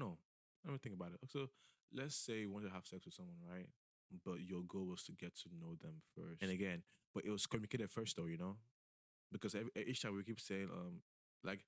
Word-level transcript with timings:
know. 0.00 0.18
Let 0.64 0.72
me 0.72 0.78
think 0.82 0.96
about 0.96 1.12
it. 1.12 1.20
So 1.30 1.48
let's 1.94 2.16
say 2.16 2.40
you 2.40 2.50
want 2.50 2.66
to 2.66 2.72
have 2.72 2.86
sex 2.86 3.04
with 3.06 3.14
someone, 3.14 3.38
right? 3.48 3.68
But 4.24 4.40
your 4.42 4.62
goal 4.66 4.86
was 4.86 5.04
to 5.04 5.12
get 5.12 5.36
to 5.42 5.48
know 5.60 5.76
them 5.80 6.02
first. 6.16 6.42
And 6.42 6.50
again, 6.50 6.82
but 7.14 7.24
it 7.24 7.30
was 7.30 7.46
communicated 7.46 7.90
first, 7.90 8.16
though, 8.16 8.26
you 8.26 8.38
know, 8.38 8.56
because 9.32 9.54
every, 9.54 9.70
each 9.86 10.02
time 10.02 10.16
we 10.16 10.24
keep 10.24 10.40
saying, 10.40 10.68
um, 10.72 11.02
like 11.44 11.60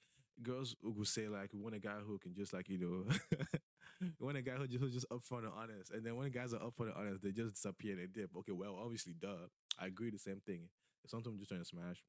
girls 0.42 0.76
will 0.82 1.04
say 1.04 1.28
like 1.28 1.52
we 1.52 1.60
want 1.60 1.74
a 1.74 1.78
guy 1.78 1.98
who 2.06 2.18
can 2.18 2.34
just 2.34 2.52
like 2.52 2.68
you 2.68 2.78
know 2.78 3.04
we 4.00 4.24
want 4.26 4.36
a 4.36 4.42
guy 4.42 4.52
who 4.52 4.66
just 4.66 4.80
who's 4.82 4.94
just 4.94 5.08
upfront 5.10 5.44
and 5.44 5.52
honest 5.56 5.90
and 5.92 6.04
then 6.04 6.16
when 6.16 6.30
guys 6.30 6.54
are 6.54 6.60
upfront 6.60 6.88
and 6.88 6.94
honest 6.96 7.22
they 7.22 7.30
just 7.30 7.54
disappear 7.54 7.92
and 7.92 8.00
they 8.02 8.20
dip 8.20 8.30
okay 8.36 8.52
well 8.52 8.78
obviously 8.82 9.14
duh 9.20 9.46
i 9.78 9.86
agree 9.86 10.10
the 10.10 10.18
same 10.18 10.40
thing 10.46 10.68
sometimes 11.06 11.38
just 11.38 11.48
trying 11.50 11.60
to 11.60 11.66
smash 11.66 12.02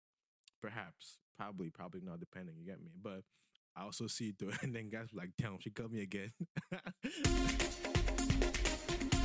perhaps 0.61 1.17
probably 1.37 1.69
probably 1.69 2.01
not 2.01 2.19
depending 2.19 2.55
you 2.57 2.65
get 2.65 2.81
me 2.81 2.91
but 3.01 3.23
i 3.75 3.83
also 3.83 4.07
see 4.07 4.29
it 4.29 4.35
though 4.39 4.51
and 4.61 4.75
then 4.75 4.89
guys 4.89 5.09
be 5.11 5.17
like 5.17 5.31
damn 5.37 5.59
she 5.59 5.69
got 5.69 5.91
me 5.91 6.01
again 6.01 6.31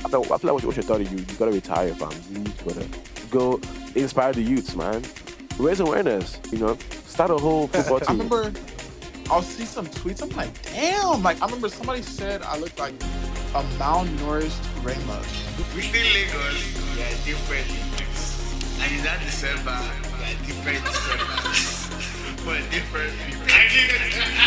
I 0.05 0.07
feel, 0.07 0.21
I 0.33 0.37
feel 0.37 0.53
like 0.55 0.63
what 0.63 0.77
you 0.77 0.81
thought 0.81 1.01
of 1.01 1.11
you, 1.11 1.17
you 1.17 1.25
gotta 1.37 1.51
retire, 1.51 1.93
fam. 1.93 2.11
You 2.31 2.43
gotta 2.65 2.87
go 3.29 3.59
inspire 3.95 4.31
the 4.31 4.41
youths, 4.41 4.73
man. 4.73 5.03
Raise 5.57 5.81
awareness, 5.81 6.39
you 6.51 6.57
know. 6.57 6.77
Start 7.05 7.31
a 7.31 7.37
whole 7.37 7.67
football 7.67 7.99
team. 7.99 8.07
I 8.21 8.23
team. 8.23 8.29
remember 8.29 8.59
I'll 9.29 9.43
see 9.43 9.65
some 9.65 9.85
tweets. 9.87 10.23
I'm 10.23 10.29
like, 10.29 10.49
damn. 10.63 11.21
Like 11.21 11.41
I 11.41 11.45
remember 11.45 11.69
somebody 11.69 12.01
said 12.01 12.41
I 12.43 12.57
look 12.57 12.79
like 12.79 12.93
a 13.53 13.61
malnourished 13.77 14.57
Ramos. 14.83 15.27
Within 15.75 16.05
Lagos, 16.13 16.95
there 16.95 17.05
are 17.05 17.25
different 17.25 17.67
districts. 17.67 18.81
And 18.81 18.95
in 18.95 19.03
that 19.03 19.19
December, 19.19 19.77
there 20.17 20.33
are 20.33 20.45
different 20.45 20.83
Decembers 20.85 21.89
for 22.39 22.55
different 22.71 23.13
people. 23.27 24.38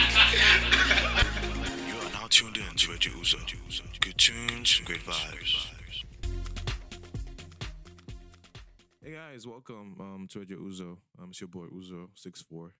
Good 4.62 5.00
vibes. 5.00 5.66
hey 9.02 9.12
guys 9.12 9.44
welcome 9.44 9.96
um 9.98 10.28
to 10.30 10.38
Radio 10.38 10.58
Uzo. 10.58 10.98
Um 11.20 11.30
it's 11.30 11.40
your 11.40 11.48
boy 11.48 11.64
uzo 11.66 12.08
six 12.14 12.42
four. 12.42 12.72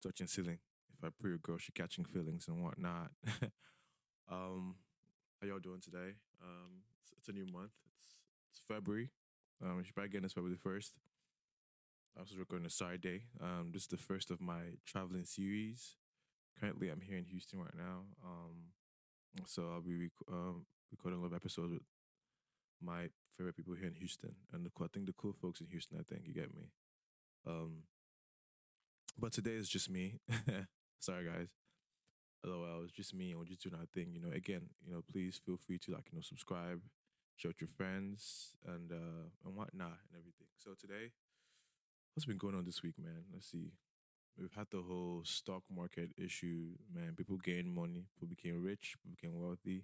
Touching 0.00 0.28
ceiling. 0.28 0.58
If 0.96 1.04
i 1.04 1.08
pray 1.20 1.32
a 1.34 1.38
girl 1.38 1.58
she 1.58 1.72
catching 1.72 2.04
feelings 2.04 2.46
and 2.46 2.62
whatnot. 2.62 3.10
Um 4.30 4.76
how 5.40 5.48
y'all 5.48 5.58
doing 5.58 5.80
today? 5.80 6.14
Um 6.40 6.82
it's, 7.02 7.12
it's 7.18 7.28
a 7.28 7.32
new 7.32 7.46
month. 7.52 7.72
It's 7.96 8.06
it's 8.52 8.60
february. 8.68 9.10
Um 9.60 9.82
should 9.82 9.96
probably 9.96 10.10
get 10.10 10.22
this 10.22 10.34
february 10.34 10.56
first. 10.56 10.92
I 12.16 12.20
was 12.20 12.36
recording 12.38 12.66
a 12.66 12.70
Saturday. 12.70 13.22
um 13.40 13.70
this 13.72 13.82
is 13.82 13.88
the 13.88 13.96
first 13.96 14.30
of 14.30 14.40
my 14.40 14.60
traveling 14.86 15.24
series. 15.24 15.96
Currently 16.60 16.90
i'm 16.90 17.00
here 17.00 17.18
in 17.18 17.24
houston 17.24 17.58
right 17.58 17.76
now. 17.76 18.04
Um 18.24 18.70
so 19.46 19.70
i'll 19.74 19.80
be 19.80 19.96
rec- 19.96 20.28
um, 20.32 20.64
recording 20.90 21.18
a 21.18 21.22
lot 21.22 21.28
of 21.28 21.34
episodes 21.34 21.72
with 21.72 21.82
my 22.80 23.08
favorite 23.36 23.56
people 23.56 23.74
here 23.74 23.88
in 23.88 23.94
Houston, 23.94 24.34
and 24.52 24.64
the 24.64 24.70
I 24.82 24.86
think 24.92 25.06
the 25.06 25.12
cool 25.12 25.34
folks 25.40 25.60
in 25.60 25.66
Houston. 25.66 25.98
I 25.98 26.02
think 26.02 26.26
you 26.26 26.34
get 26.34 26.54
me. 26.54 26.70
Um, 27.46 27.82
but 29.18 29.32
today 29.32 29.52
is 29.52 29.68
just 29.68 29.90
me. 29.90 30.20
Sorry, 31.00 31.24
guys. 31.24 31.48
LOL, 32.44 32.82
it's 32.84 32.92
just 32.92 33.14
me, 33.14 33.30
and 33.30 33.38
we're 33.38 33.46
just 33.46 33.62
doing 33.62 33.74
our 33.74 33.86
thing. 33.92 34.12
You 34.12 34.20
know, 34.20 34.32
again, 34.32 34.70
you 34.84 34.92
know, 34.92 35.02
please 35.10 35.40
feel 35.44 35.56
free 35.56 35.78
to 35.78 35.92
like 35.92 36.06
you 36.10 36.16
know 36.16 36.22
subscribe, 36.22 36.80
share 37.36 37.50
with 37.50 37.60
your 37.60 37.68
friends, 37.68 38.54
and 38.66 38.92
uh 38.92 39.28
and 39.44 39.56
whatnot, 39.56 39.98
and 40.08 40.18
everything. 40.18 40.46
So 40.56 40.70
today, 40.80 41.10
what's 42.14 42.26
been 42.26 42.38
going 42.38 42.54
on 42.54 42.64
this 42.64 42.82
week, 42.82 42.94
man? 42.98 43.24
Let's 43.32 43.50
see. 43.50 43.72
We've 44.38 44.54
had 44.54 44.68
the 44.70 44.82
whole 44.82 45.22
stock 45.24 45.64
market 45.68 46.10
issue, 46.16 46.68
man. 46.94 47.14
People 47.16 47.38
gained 47.38 47.74
money, 47.74 48.06
people 48.14 48.28
became 48.28 48.62
rich, 48.62 48.94
people 49.02 49.16
became 49.16 49.36
wealthy 49.36 49.82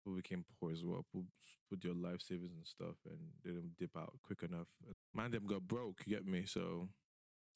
people 0.00 0.16
became 0.16 0.44
poor 0.60 0.72
as 0.72 0.84
well. 0.84 1.04
S- 1.16 1.58
put 1.68 1.82
their 1.82 1.94
life 1.94 2.20
savings 2.22 2.52
and 2.56 2.66
stuff 2.66 2.96
and 3.06 3.18
didn't 3.44 3.76
dip 3.78 3.96
out 3.96 4.12
quick 4.22 4.42
enough. 4.42 4.68
Man, 5.14 5.30
them 5.30 5.46
got 5.46 5.62
broke. 5.66 6.02
You 6.06 6.16
get 6.16 6.26
me? 6.26 6.44
So, 6.46 6.88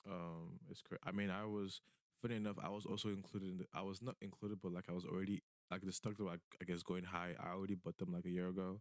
um, 0.09 0.61
it's 0.71 0.83
cra- 0.83 0.99
I 1.05 1.13
mean, 1.13 1.31
I 1.31 1.45
was 1.47 1.81
funny 2.23 2.37
enough. 2.37 2.57
I 2.63 2.69
was 2.69 2.87
also 2.87 3.09
included. 3.09 3.51
In 3.51 3.59
the, 3.59 3.67
I 3.75 3.83
was 3.83 4.03
not 4.03 4.17
included, 4.21 4.59
but 4.63 4.73
like 4.73 4.85
I 4.89 4.93
was 4.93 5.05
already 5.05 5.43
like 5.71 5.83
the 5.83 5.93
stock 5.93 6.17
that 6.17 6.25
like 6.25 6.41
I 6.61 6.65
guess 6.65 6.83
going 6.83 7.05
high. 7.05 7.35
I 7.41 7.53
already 7.53 7.75
bought 7.75 7.99
them 7.99 8.13
like 8.13 8.27
a 8.27 8.31
year 8.31 8.49
ago. 8.49 8.81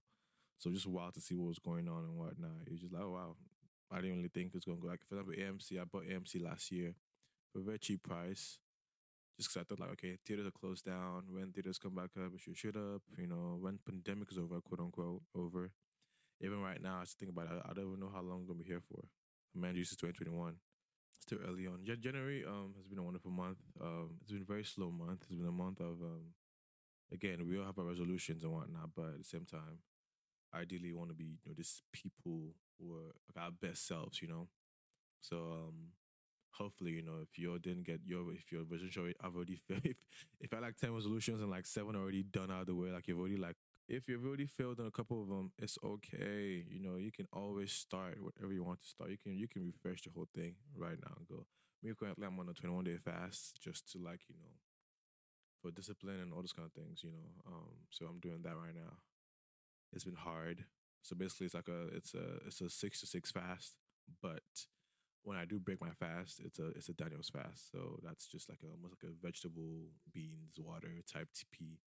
So 0.59 0.71
just 0.71 0.87
wild 0.87 1.13
to 1.15 1.21
see 1.21 1.35
what 1.35 1.47
was 1.49 1.59
going 1.59 1.87
on 1.89 2.03
and 2.05 2.17
whatnot. 2.17 2.67
It 2.67 2.71
was 2.71 2.81
just 2.81 2.93
like, 2.93 3.03
oh 3.03 3.11
wow, 3.11 3.35
I 3.91 3.97
didn't 4.01 4.17
really 4.17 4.31
think 4.33 4.47
it 4.49 4.55
was 4.55 4.65
gonna 4.65 4.79
go. 4.79 4.87
Like 4.87 5.01
for 5.07 5.15
example, 5.15 5.33
AMC. 5.37 5.79
I 5.79 5.85
bought 5.85 6.05
AMC 6.09 6.39
last 6.39 6.71
year 6.71 6.95
for 7.51 7.59
a 7.59 7.63
very 7.63 7.79
cheap 7.79 8.03
price 8.03 8.59
just 9.37 9.49
because 9.49 9.61
I 9.61 9.63
thought 9.65 9.79
like, 9.79 9.91
okay, 9.93 10.17
theaters 10.25 10.47
are 10.47 10.51
closed 10.51 10.85
down. 10.85 11.23
When 11.29 11.51
theaters 11.51 11.79
come 11.79 11.95
back 11.95 12.11
up, 12.17 12.33
it 12.33 12.41
should 12.41 12.57
shoot 12.57 12.75
up. 12.75 13.01
You 13.17 13.27
know, 13.27 13.57
when 13.59 13.79
pandemic 13.85 14.31
is 14.31 14.37
over, 14.37 14.61
quote 14.61 14.79
unquote, 14.79 15.21
over. 15.35 15.71
Even 16.41 16.61
right 16.61 16.81
now, 16.81 16.97
I 16.99 17.03
just 17.03 17.17
think 17.19 17.31
about 17.31 17.45
it. 17.45 17.61
I, 17.65 17.73
don't 17.73 17.87
even 17.87 17.99
know 17.99 18.11
how 18.13 18.21
long 18.21 18.41
I'm 18.41 18.47
gonna 18.47 18.59
be 18.59 18.65
here 18.65 18.81
for. 18.81 19.03
Man, 19.55 19.75
this 19.75 19.91
is 19.91 19.97
2021. 19.97 20.55
Still 21.21 21.39
early 21.47 21.67
on. 21.67 21.79
Jan- 21.85 22.01
January 22.01 22.43
um 22.45 22.73
has 22.77 22.87
been 22.87 22.99
a 22.99 23.03
wonderful 23.03 23.31
month. 23.31 23.57
Um, 23.81 24.17
it's 24.21 24.31
been 24.31 24.41
a 24.41 24.45
very 24.45 24.63
slow 24.65 24.91
month. 24.91 25.23
It's 25.23 25.35
been 25.39 25.47
a 25.47 25.51
month 25.51 25.79
of 25.79 26.01
um, 26.01 26.33
again, 27.11 27.47
we 27.47 27.57
all 27.57 27.65
have 27.65 27.79
our 27.79 27.85
resolutions 27.85 28.43
and 28.43 28.53
whatnot, 28.53 28.89
but 28.95 29.09
at 29.09 29.17
the 29.19 29.23
same 29.23 29.45
time, 29.45 29.79
ideally, 30.53 30.93
want 30.93 31.09
to 31.09 31.15
be 31.15 31.25
you 31.43 31.47
know 31.47 31.53
these 31.55 31.81
people 31.93 32.55
who 32.79 32.93
are 32.95 33.13
like 33.35 33.45
our 33.45 33.51
best 33.51 33.87
selves. 33.87 34.21
You 34.21 34.27
know, 34.29 34.47
so 35.21 35.37
um, 35.37 35.75
hopefully, 36.57 36.91
you 36.91 37.01
know, 37.01 37.17
if 37.21 37.37
you 37.37 37.57
didn't 37.59 37.83
get 37.85 38.01
your 38.05 38.33
if 38.33 38.51
your 38.51 38.61
already- 38.63 39.15
I've 39.23 39.35
already 39.35 39.55
failed, 39.67 39.85
if 39.85 39.97
if 40.39 40.53
I 40.53 40.59
like 40.59 40.77
ten 40.77 40.93
resolutions 40.93 41.41
and 41.41 41.49
like 41.49 41.65
seven 41.65 41.95
already 41.95 42.23
done 42.23 42.51
out 42.51 42.61
of 42.61 42.67
the 42.67 42.75
way, 42.75 42.91
like 42.91 43.07
you've 43.07 43.19
already 43.19 43.37
like 43.37 43.55
if 43.87 44.07
you've 44.07 44.25
already 44.25 44.45
failed 44.47 44.79
on 44.79 44.87
a 44.87 44.91
couple 44.91 45.21
of 45.21 45.27
them, 45.29 45.51
it's 45.57 45.77
okay. 45.83 46.65
You 46.69 46.79
know, 46.81 46.95
you 46.97 47.11
can 47.11 47.27
always 47.33 47.71
start 47.71 48.17
whatever 48.21 48.53
you 48.53 48.63
want 48.63 48.81
to 48.81 48.87
start. 48.87 49.09
You 49.11 49.17
can 49.17 49.37
you 49.37 49.47
can 49.47 49.65
refresh 49.65 50.01
the 50.03 50.11
whole 50.15 50.27
thing 50.35 50.55
right 50.75 50.97
now 51.01 51.13
and 51.17 51.27
go. 51.27 51.45
Me 51.83 51.91
currently, 51.99 52.25
I'm 52.25 52.39
on 52.39 52.49
a 52.49 52.53
21 52.53 52.85
day 52.85 52.97
fast 52.97 53.59
just 53.61 53.91
to 53.91 53.97
like 53.99 54.21
you 54.29 54.35
know 54.35 54.53
for 55.61 55.71
discipline 55.71 56.19
and 56.19 56.33
all 56.33 56.41
those 56.41 56.53
kind 56.53 56.65
of 56.67 56.73
things. 56.73 57.01
You 57.03 57.11
know, 57.11 57.29
um, 57.47 57.69
so 57.89 58.05
I'm 58.05 58.19
doing 58.19 58.41
that 58.43 58.55
right 58.57 58.75
now. 58.75 58.97
It's 59.93 60.03
been 60.05 60.15
hard. 60.15 60.65
So 61.01 61.15
basically, 61.15 61.47
it's 61.47 61.55
like 61.55 61.67
a 61.69 61.87
it's 61.95 62.13
a 62.13 62.37
it's 62.47 62.61
a 62.61 62.69
six 62.69 62.99
to 63.01 63.07
six 63.07 63.31
fast, 63.31 63.73
but 64.21 64.43
when 65.23 65.37
I 65.37 65.45
do 65.45 65.59
break 65.59 65.81
my 65.81 65.91
fast, 65.91 66.41
it's 66.43 66.59
a 66.59 66.67
it's 66.69 66.89
a 66.89 66.93
Daniel's 66.93 67.29
fast. 67.29 67.71
So 67.71 67.99
that's 68.03 68.27
just 68.27 68.49
like 68.49 68.59
a, 68.63 68.67
almost 68.67 68.95
like 69.01 69.11
a 69.11 69.25
vegetable, 69.25 69.89
beans, 70.13 70.59
water 70.59 70.91
type 71.11 71.29
TP. 71.33 71.79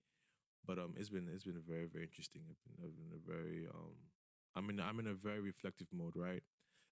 But 0.67 0.79
um, 0.79 0.95
it's 0.97 1.11
been 1.11 1.29
it's 1.33 1.45
been 1.45 1.61
very 1.67 1.87
very 1.87 2.05
interesting. 2.05 2.43
It's 2.51 2.61
been, 2.61 2.77
I've 2.83 2.97
been 2.97 3.13
a 3.15 3.23
very 3.31 3.67
um, 3.73 3.95
I'm 4.57 4.71
in 4.71 4.81
I'm 4.81 4.99
in 4.99 5.07
a 5.07 5.15
very 5.15 5.41
reflective 5.41 5.89
mode, 5.93 6.17
right? 6.17 6.43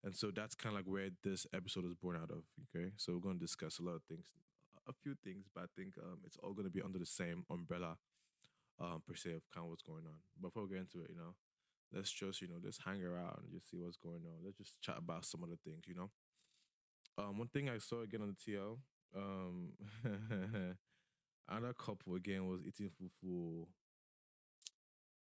And 0.04 0.14
so 0.14 0.30
that's 0.30 0.54
kind 0.54 0.74
of 0.76 0.80
like 0.80 0.92
where 0.92 1.08
this 1.22 1.46
episode 1.54 1.86
is 1.86 1.94
born 1.94 2.16
out 2.16 2.30
of. 2.30 2.44
Okay, 2.68 2.92
so 2.96 3.14
we're 3.14 3.24
going 3.24 3.38
to 3.38 3.44
discuss 3.44 3.78
a 3.78 3.82
lot 3.82 3.96
of 3.96 4.02
things, 4.04 4.26
a 4.86 4.92
few 4.92 5.16
things, 5.24 5.46
but 5.54 5.64
I 5.64 5.66
think 5.74 5.94
um, 5.98 6.18
it's 6.26 6.36
all 6.42 6.52
going 6.52 6.68
to 6.68 6.70
be 6.70 6.82
under 6.82 6.98
the 6.98 7.06
same 7.06 7.44
umbrella, 7.50 7.96
um, 8.78 9.02
per 9.08 9.14
se 9.14 9.32
of 9.32 9.48
kind 9.48 9.64
of 9.64 9.70
what's 9.70 9.82
going 9.82 10.04
on. 10.06 10.20
Before 10.42 10.64
we 10.64 10.76
get 10.76 10.84
into 10.84 11.00
it, 11.00 11.08
you 11.08 11.16
know, 11.16 11.34
let's 11.90 12.12
just 12.12 12.42
you 12.42 12.48
know 12.48 12.60
just 12.62 12.82
hang 12.84 13.02
around 13.02 13.40
and 13.42 13.52
just 13.52 13.70
see 13.70 13.78
what's 13.78 13.96
going 13.96 14.22
on. 14.28 14.44
Let's 14.44 14.58
just 14.58 14.80
chat 14.82 14.98
about 14.98 15.24
some 15.24 15.42
of 15.42 15.48
the 15.48 15.58
things, 15.64 15.88
you 15.88 15.94
know. 15.94 16.10
Um, 17.16 17.38
one 17.38 17.48
thing 17.48 17.68
I 17.68 17.78
saw 17.78 18.02
again 18.02 18.22
on 18.22 18.34
the 18.34 18.52
TL, 18.52 18.76
um, 19.16 19.72
another 21.48 21.74
couple 21.74 22.14
again 22.16 22.46
was 22.48 22.60
eating 22.66 22.90
fufu. 22.90 23.66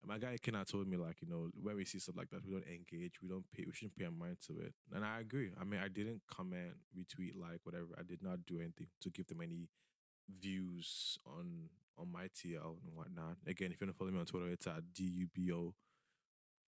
And 0.02 0.08
my 0.08 0.18
guy 0.18 0.36
Kenna 0.42 0.64
told 0.64 0.88
me 0.88 0.96
like, 0.96 1.16
you 1.22 1.28
know, 1.28 1.50
when 1.60 1.76
we 1.76 1.84
see 1.84 1.98
stuff 1.98 2.16
like 2.16 2.30
that, 2.30 2.44
we 2.44 2.52
don't 2.52 2.66
engage, 2.66 3.14
we 3.22 3.28
don't 3.28 3.44
pay, 3.52 3.64
we 3.66 3.72
shouldn't 3.72 3.96
pay 3.96 4.06
our 4.06 4.10
mind 4.10 4.38
to 4.46 4.58
it. 4.60 4.74
And 4.92 5.04
I 5.04 5.20
agree. 5.20 5.52
I 5.60 5.64
mean, 5.64 5.80
I 5.82 5.88
didn't 5.88 6.22
comment, 6.28 6.74
retweet, 6.96 7.32
like 7.36 7.60
whatever. 7.62 7.86
I 7.96 8.02
did 8.02 8.22
not 8.22 8.44
do 8.46 8.58
anything 8.58 8.88
to 9.02 9.10
give 9.10 9.26
them 9.28 9.40
any 9.42 9.68
views 10.40 11.18
on 11.26 11.68
on 11.96 12.12
my 12.12 12.28
TL 12.28 12.78
and 12.84 12.94
whatnot. 12.94 13.36
Again, 13.46 13.72
if 13.72 13.80
you 13.80 13.86
want 13.86 13.94
to 13.94 13.98
follow 13.98 14.10
me 14.10 14.20
on 14.20 14.26
Twitter, 14.26 14.48
it's 14.48 14.66
at 14.66 14.92
D 14.94 15.04
U 15.04 15.28
B 15.32 15.52
O 15.52 15.74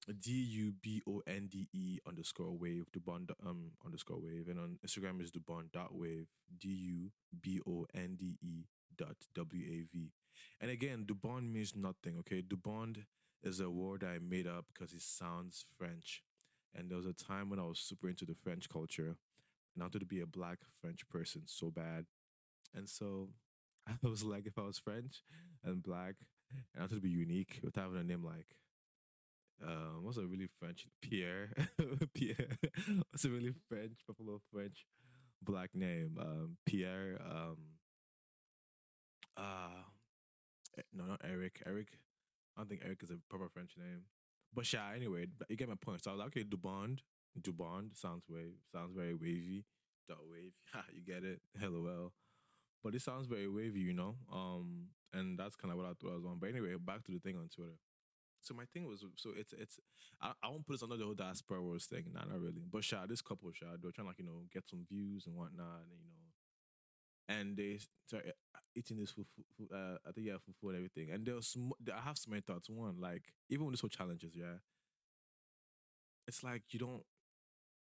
D 0.08 0.32
U 0.32 0.72
B 0.80 1.02
O 1.06 1.22
N 1.26 1.48
D 1.50 1.68
E 1.72 1.98
underscore 2.06 2.56
wave 2.56 2.86
Dubon 2.92 3.28
um 3.46 3.72
underscore 3.84 4.18
wave 4.20 4.48
and 4.48 4.58
on 4.58 4.78
Instagram 4.86 5.22
is 5.22 5.30
Dubon 5.30 5.70
dot 5.72 5.94
wave 5.94 6.26
D 6.58 6.68
U 6.68 7.10
B 7.40 7.60
O 7.66 7.86
N 7.94 8.16
D 8.18 8.38
E 8.42 8.64
dot 8.96 9.16
W 9.34 9.64
A 9.64 9.84
V. 9.92 10.12
And 10.60 10.70
again, 10.70 11.06
Dubon 11.06 11.52
means 11.52 11.74
nothing. 11.76 12.18
Okay, 12.20 12.42
Dubon 12.42 13.04
is 13.42 13.60
a 13.60 13.70
word 13.70 14.04
I 14.04 14.18
made 14.18 14.46
up 14.46 14.66
because 14.72 14.92
it 14.92 15.02
sounds 15.02 15.64
French. 15.78 16.22
And 16.74 16.90
there 16.90 16.96
was 16.96 17.06
a 17.06 17.12
time 17.12 17.50
when 17.50 17.58
I 17.58 17.64
was 17.64 17.78
super 17.78 18.08
into 18.08 18.24
the 18.24 18.34
French 18.34 18.68
culture, 18.68 19.16
and 19.74 19.82
I 19.82 19.84
wanted 19.84 20.00
to 20.00 20.06
be 20.06 20.20
a 20.20 20.26
black 20.26 20.58
French 20.80 21.08
person 21.08 21.42
so 21.46 21.70
bad. 21.70 22.06
And 22.74 22.88
so 22.88 23.30
I 23.88 24.08
was 24.08 24.22
like, 24.22 24.46
if 24.46 24.58
I 24.58 24.62
was 24.62 24.78
French 24.78 25.22
and 25.64 25.82
black, 25.82 26.14
and 26.52 26.78
I 26.78 26.80
wanted 26.80 26.96
to 26.96 27.00
be 27.00 27.10
unique 27.10 27.60
with 27.62 27.76
having 27.76 27.98
a 27.98 28.04
name 28.04 28.24
like 28.24 28.56
um, 29.66 30.00
what's 30.02 30.18
a 30.18 30.26
really 30.26 30.48
French 30.58 30.86
Pierre? 31.02 31.52
Pierre. 32.14 32.58
What's 33.10 33.24
a 33.24 33.30
really 33.30 33.52
French, 33.68 33.98
popular 34.06 34.38
French 34.52 34.86
black 35.42 35.70
name? 35.74 36.16
Um, 36.20 36.56
Pierre. 36.66 37.18
Um, 37.24 37.56
uh, 39.36 39.82
Eh, 40.78 40.82
No, 40.92 41.04
not 41.04 41.20
Eric. 41.24 41.62
Eric. 41.66 41.98
I 42.56 42.60
don't 42.60 42.68
think 42.68 42.82
Eric 42.84 43.02
is 43.02 43.10
a 43.10 43.16
proper 43.28 43.48
French 43.48 43.72
name. 43.76 44.02
But 44.54 44.72
yeah, 44.72 44.90
anyway, 44.94 45.26
you 45.48 45.56
get 45.56 45.68
my 45.68 45.74
point. 45.74 46.02
So 46.04 46.10
I 46.10 46.14
was 46.14 46.18
like, 46.20 46.28
okay, 46.28 46.44
Dubond. 46.44 47.00
Dubond 47.40 47.96
sounds 47.96 48.24
wave. 48.28 48.54
Sounds 48.72 48.92
very 48.94 49.14
wavy. 49.14 49.64
Dot 50.08 50.18
wave. 50.30 50.52
You 50.94 51.02
get 51.02 51.24
it. 51.24 51.40
LOL. 51.60 52.12
But 52.82 52.94
it 52.94 53.02
sounds 53.02 53.26
very 53.26 53.48
wavy, 53.48 53.80
you 53.80 53.92
know? 53.92 54.16
Um, 54.32 54.86
and 55.12 55.38
that's 55.38 55.54
kind 55.56 55.70
of 55.70 55.76
what 55.76 55.86
I 55.86 55.92
thought 56.00 56.12
I 56.12 56.16
was 56.16 56.24
on. 56.24 56.38
But 56.40 56.50
anyway, 56.50 56.74
back 56.78 57.04
to 57.04 57.12
the 57.12 57.18
thing 57.18 57.36
on 57.36 57.48
Twitter. 57.54 57.76
So 58.42 58.54
my 58.54 58.64
thing 58.72 58.86
was 58.86 59.04
so 59.16 59.30
it's 59.36 59.52
it's 59.52 59.78
I, 60.20 60.32
I 60.42 60.48
won't 60.48 60.66
put 60.66 60.74
this 60.74 60.82
under 60.82 60.96
the 60.96 61.04
whole 61.04 61.14
diaspora 61.14 61.62
wars 61.62 61.86
thing, 61.86 62.06
nah, 62.12 62.24
not 62.24 62.40
really. 62.40 62.64
But 62.70 62.84
sure, 62.84 63.06
this 63.06 63.20
couple 63.22 63.50
sure, 63.52 63.68
they're 63.80 63.92
trying 63.92 64.06
to 64.06 64.10
like, 64.10 64.18
you 64.18 64.24
know, 64.24 64.42
get 64.52 64.68
some 64.68 64.84
views 64.88 65.26
and 65.26 65.36
whatnot, 65.36 65.82
and 65.82 65.90
you 65.92 65.98
know. 65.98 66.30
And 67.28 67.56
they 67.56 67.78
started 68.06 68.32
eating 68.74 68.98
this 68.98 69.12
fufu, 69.12 69.44
fu- 69.56 69.74
uh, 69.74 69.98
I 70.06 70.12
think 70.12 70.26
yeah, 70.26 70.34
fufu 70.34 70.68
and 70.70 70.76
everything. 70.76 71.10
And 71.12 71.24
there 71.24 71.36
was 71.36 71.46
some, 71.46 71.72
I 71.94 72.00
have 72.00 72.18
some 72.18 72.40
thoughts. 72.42 72.68
One, 72.68 73.00
like 73.00 73.22
even 73.48 73.66
with 73.66 73.74
this 73.74 73.80
whole 73.80 73.88
challenges, 73.88 74.32
yeah, 74.34 74.58
it's 76.26 76.42
like 76.42 76.62
you 76.70 76.78
don't, 76.78 77.02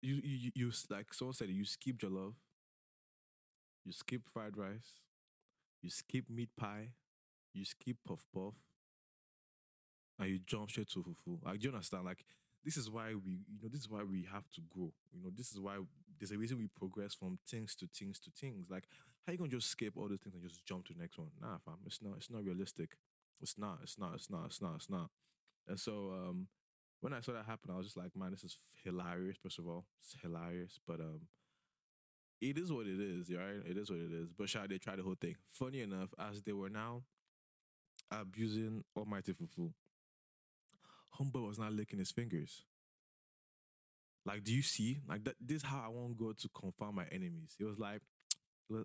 you 0.03 0.21
you 0.25 0.53
you, 0.55 0.73
like 0.91 1.15
someone 1.15 1.35
said, 1.35 1.51
you 1.51 1.65
skip 1.65 1.99
jollof, 1.99 2.35
you 3.85 3.93
skip 3.93 4.23
fried 4.33 4.57
rice, 4.57 5.01
you 5.83 5.91
skip 5.91 6.27
meat 6.31 6.51
pie, 6.59 6.93
you 7.55 7.65
skip 7.65 7.99
puff 8.07 8.27
puff, 8.35 8.55
and 10.19 10.29
you 10.29 10.39
jump 10.47 10.71
straight 10.71 10.89
to 10.91 11.03
fufu. 11.03 11.39
Like, 11.45 11.61
do 11.61 11.69
you 11.69 11.75
understand? 11.75 12.05
Like, 12.05 12.25
this 12.65 12.77
is 12.77 12.91
why 12.91 13.15
we, 13.15 13.33
you 13.33 13.59
know, 13.63 13.69
this 13.69 13.81
is 13.81 13.89
why 13.89 14.03
we 14.03 14.27
have 14.33 14.49
to 14.55 14.61
grow. 14.71 14.93
You 15.13 15.23
know, 15.25 15.31
this 15.35 15.51
is 15.53 15.59
why 15.59 15.79
there's 16.19 16.33
a 16.33 16.39
reason 16.39 16.59
we 16.59 16.69
progress 16.69 17.15
from 17.15 17.39
things 17.49 17.75
to 17.77 17.87
things 17.87 18.19
to 18.21 18.31
things. 18.31 18.69
Like, 18.71 18.85
how 19.27 19.33
you 19.33 19.39
gonna 19.39 19.51
just 19.51 19.69
skip 19.69 19.95
all 19.97 20.09
those 20.09 20.21
things 20.21 20.35
and 20.35 20.43
just 20.43 20.65
jump 20.65 20.87
to 20.87 20.95
the 20.95 21.01
next 21.01 21.19
one? 21.19 21.29
Nah, 21.41 21.59
fam, 21.65 21.79
it's 21.87 22.01
not. 22.03 22.15
It's 22.17 22.31
not 22.31 22.45
realistic. 22.45 22.91
It's 23.41 23.59
not. 23.59 23.79
It's 23.83 23.99
not. 23.99 24.15
It's 24.15 24.31
not. 24.31 24.47
It's 24.47 24.61
not. 24.61 24.75
It's 24.77 24.91
not. 24.91 25.11
And 25.69 25.79
so, 25.79 26.13
um, 26.13 26.49
when 27.01 27.13
I 27.13 27.21
saw 27.21 27.33
that 27.33 27.47
happen, 27.47 27.71
I 27.73 27.77
was 27.77 27.87
just 27.87 27.97
like, 27.97 28.15
man, 28.17 28.31
this 28.31 28.45
is 28.45 28.57
hilarious. 28.85 29.37
First 29.43 29.59
of 29.59 29.67
all, 29.67 29.87
it's 30.01 30.17
hilarious. 30.23 30.79
But 30.87 31.01
um, 31.01 31.23
it 32.41 32.59
is 32.59 32.73
what 32.73 32.87
it 32.87 33.01
is, 33.01 33.31
right? 33.31 33.63
It 33.69 33.77
is 33.77 33.91
what 33.91 34.01
it 34.01 34.13
is. 34.13 34.33
But 34.37 34.49
sure, 34.49 34.67
they 34.69 34.79
tried 34.79 34.99
the 34.99 35.03
whole 35.03 35.17
thing. 35.21 35.37
Funny 35.51 35.81
enough, 35.81 36.11
as 36.19 36.43
they 36.43 36.53
were 36.53 36.71
now 36.71 37.03
abusing 38.11 38.85
Almighty 38.97 39.33
Fufu, 39.33 39.73
Humble 41.13 41.47
was 41.47 41.59
not 41.59 41.73
licking 41.73 41.99
his 41.99 42.11
fingers. 42.11 42.65
Like, 44.25 44.45
do 44.45 44.53
you 44.53 44.63
see? 44.63 45.01
Like 45.09 45.25
that. 45.25 45.35
This 45.41 45.59
is 45.59 45.63
how 45.65 45.83
I 45.85 45.89
won't 45.89 46.17
go 46.17 46.33
to 46.33 46.49
confirm 46.49 46.95
my 46.95 47.07
enemies. 47.11 47.57
It 47.59 47.65
was 47.65 47.79
like, 47.79 48.01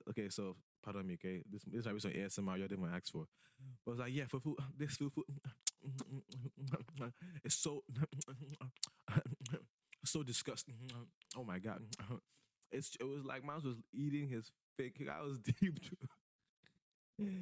okay, 0.09 0.29
so 0.29 0.56
pardon 0.83 1.07
me, 1.07 1.13
okay. 1.15 1.44
This 1.50 1.63
this 1.63 1.85
might 1.85 1.94
be 1.94 2.00
some 2.00 2.12
ASMR 2.12 2.57
you 2.59 2.68
didn't 2.68 2.94
ask 2.94 3.12
for. 3.12 3.25
But 3.85 3.91
I 3.91 3.94
was 3.94 4.00
like, 4.00 4.13
yeah, 4.13 4.25
fufu, 4.25 4.56
this 4.77 4.97
fufu, 4.97 5.24
it's 7.44 7.56
so 7.56 7.83
so 10.06 10.23
disgusting. 10.23 10.75
Oh 11.38 11.44
my 11.44 11.59
god, 11.59 11.81
it's 12.71 12.95
it 13.00 13.03
was 13.03 13.23
like 13.23 13.44
Miles 13.44 13.63
was 13.63 13.77
eating 13.94 14.27
his 14.27 14.51
fake. 14.77 15.00
I 15.09 15.23
was 15.23 15.38
deep. 15.39 15.80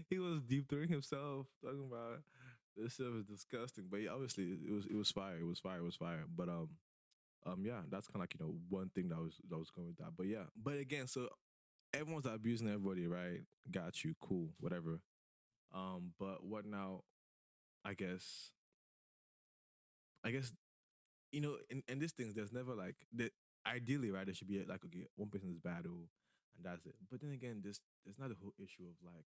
he 0.10 0.20
was 0.20 0.42
deep 0.42 0.70
throwing 0.70 0.90
himself, 0.90 1.48
talking 1.64 1.88
about 1.90 2.22
this 2.78 2.94
stuff 2.96 3.16
is 3.20 3.26
disgusting. 3.26 3.86
But 3.90 4.02
yeah, 4.02 4.12
obviously 4.12 4.46
it 4.68 4.72
was 4.72 4.86
it 4.86 4.96
was 4.96 5.12
fire. 5.12 5.38
It 5.40 5.46
was 5.46 5.60
fire. 5.60 5.80
It 5.80 5.84
was 5.84 5.96
fire. 5.96 6.26
But 6.36 6.50
um, 6.50 6.70
um, 7.46 7.64
yeah, 7.66 7.82
that's 7.90 8.08
kind 8.08 8.16
of 8.18 8.22
like 8.22 8.36
you 8.40 8.46
know 8.46 8.56
one 8.70 8.90
thing 8.96 9.10
that 9.10 9.20
was 9.20 9.36
that 9.50 9.58
was 9.58 9.70
going 9.70 9.88
with 9.88 9.98
that. 9.98 10.12
But 10.18 10.28
yeah, 10.28 10.46
but 10.62 10.78
again, 10.78 11.08
so 11.08 11.30
everyone's 11.94 12.26
abusing 12.26 12.68
everybody, 12.68 13.08
right? 13.08 13.42
Got 13.72 14.04
you, 14.04 14.16
cool, 14.22 14.50
whatever. 14.60 15.02
Um, 15.74 16.14
but 16.20 16.44
what 16.44 16.66
now? 16.66 17.02
I 17.86 17.94
guess. 17.94 18.52
I 20.24 20.32
guess, 20.32 20.52
you 21.32 21.42
know, 21.42 21.58
in, 21.70 21.84
in 21.88 22.00
these 22.00 22.14
things, 22.14 22.34
there's 22.34 22.52
never 22.52 22.74
like 22.74 22.96
the 23.14 23.30
ideally, 23.68 24.12
right? 24.12 24.26
There 24.26 24.34
should 24.34 24.48
be 24.48 24.64
like 24.66 24.84
okay, 24.86 25.06
one 25.16 25.30
person 25.30 25.52
is 25.52 25.60
bad, 25.60 25.86
oh, 25.88 26.10
and 26.58 26.66
that's 26.66 26.86
it. 26.86 26.96
But 27.12 27.22
then 27.22 27.32
again, 27.32 27.62
this 27.64 27.80
there's 28.04 28.20
not 28.20 28.32
a 28.32 28.36
whole 28.42 28.54
issue 28.58 28.84
of 28.84 28.96
like 29.06 29.26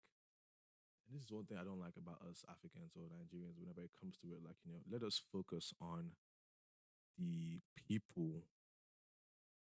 and 1.10 1.18
this 1.18 1.26
is 1.26 1.32
one 1.32 1.46
thing 1.46 1.58
I 1.60 1.64
don't 1.64 1.80
like 1.80 1.98
about 1.98 2.22
us 2.30 2.46
Africans 2.50 2.94
or 2.96 3.10
Nigerians 3.10 3.58
whenever 3.60 3.82
it 3.82 3.92
comes 4.00 4.18
to 4.22 4.28
it. 4.28 4.46
Like, 4.46 4.58
you 4.64 4.72
know, 4.72 4.80
let 4.92 5.02
us 5.04 5.22
focus 5.32 5.74
on 5.82 6.12
the 7.18 7.60
people 7.76 8.44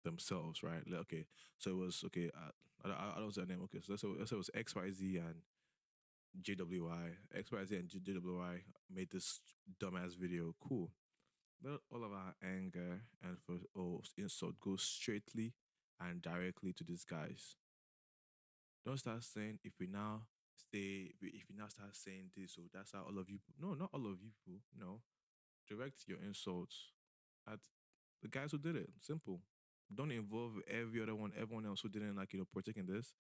themselves, 0.05 0.63
right? 0.63 0.83
Like, 0.87 1.01
okay, 1.03 1.27
so 1.59 1.71
it 1.71 1.77
was, 1.77 2.03
okay, 2.07 2.31
uh, 2.35 2.51
I, 2.85 2.91
I, 2.91 3.17
I 3.17 3.21
don't 3.21 3.35
say 3.35 3.43
the 3.43 3.47
name. 3.47 3.63
Okay, 3.65 3.79
so 3.83 3.93
let's 4.19 4.33
it 4.33 4.37
was 4.37 4.51
XYZ 4.57 5.19
and 5.19 5.43
JWI. 6.43 7.15
XYZ 7.37 7.71
and 7.71 7.89
JWI 7.89 8.63
made 8.93 9.11
this 9.11 9.41
dumbass 9.81 10.17
video. 10.19 10.55
Cool. 10.61 10.91
Let 11.63 11.81
all 11.93 12.05
of 12.05 12.13
our 12.13 12.35
anger 12.43 13.03
and 13.23 13.37
for 13.45 13.57
oh, 13.77 14.03
insult 14.17 14.61
go 14.61 14.77
straightly 14.77 15.55
and 16.01 16.23
directly 16.23 16.73
to 16.75 16.85
these 16.85 17.05
guys. 17.05 17.57
Don't 18.85 18.99
start 18.99 19.25
saying 19.25 19.59
if 19.65 19.73
we 19.81 19.87
now 19.87 20.23
say 20.73 21.13
if 21.21 21.49
you 21.51 21.57
now 21.57 21.69
start 21.69 21.95
saying 21.97 22.31
this, 22.37 22.55
so 22.55 22.63
that's 22.73 22.93
how 22.93 23.05
all 23.09 23.19
of 23.19 23.29
you. 23.31 23.39
No, 23.61 23.75
not 23.75 23.91
all 23.93 24.07
of 24.07 24.19
you 24.23 24.31
people. 24.45 24.61
No, 24.79 25.01
direct 25.69 26.05
your 26.07 26.19
insults 26.27 26.93
at 27.51 27.59
the 28.23 28.29
guys 28.29 28.53
who 28.53 28.59
did 28.59 28.77
it. 28.77 28.91
Simple. 29.01 29.41
Don't 29.95 30.13
involve 30.13 30.53
every 30.71 31.03
other 31.03 31.15
one, 31.15 31.33
everyone 31.39 31.67
else 31.67 31.81
who 31.81 31.89
didn't 31.89 32.17
like 32.17 32.33
you 32.33 32.41
know 32.41 32.47
partake 32.53 32.77
in 32.77 32.87
this, 32.87 33.15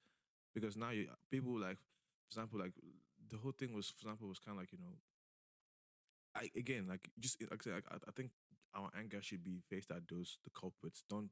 because 0.55 0.77
now 0.77 0.91
you 0.91 1.09
people 1.31 1.59
like, 1.59 1.79
for 1.79 2.29
example, 2.33 2.61
like 2.61 2.73
the 3.31 3.39
whole 3.39 3.53
thing 3.53 3.75
was, 3.75 3.89
for 3.91 4.07
example, 4.09 4.29
was 4.29 4.39
kind 4.39 4.57
of 4.57 4.63
like 4.63 4.73
you 4.73 4.79
know. 4.79 4.97
I 6.35 6.51
again 6.57 6.87
like 6.89 7.09
just 7.19 7.41
like 7.51 7.61
I 7.61 7.65
said, 7.65 7.83
I, 7.91 7.97
I 7.97 8.13
think 8.15 8.31
our 8.75 8.91
anger 8.99 9.21
should 9.23 9.43
be 9.45 9.61
faced 9.69 9.91
at 9.91 10.09
those 10.09 10.39
the 10.45 10.51
culprits. 10.51 11.05
Don't 11.09 11.31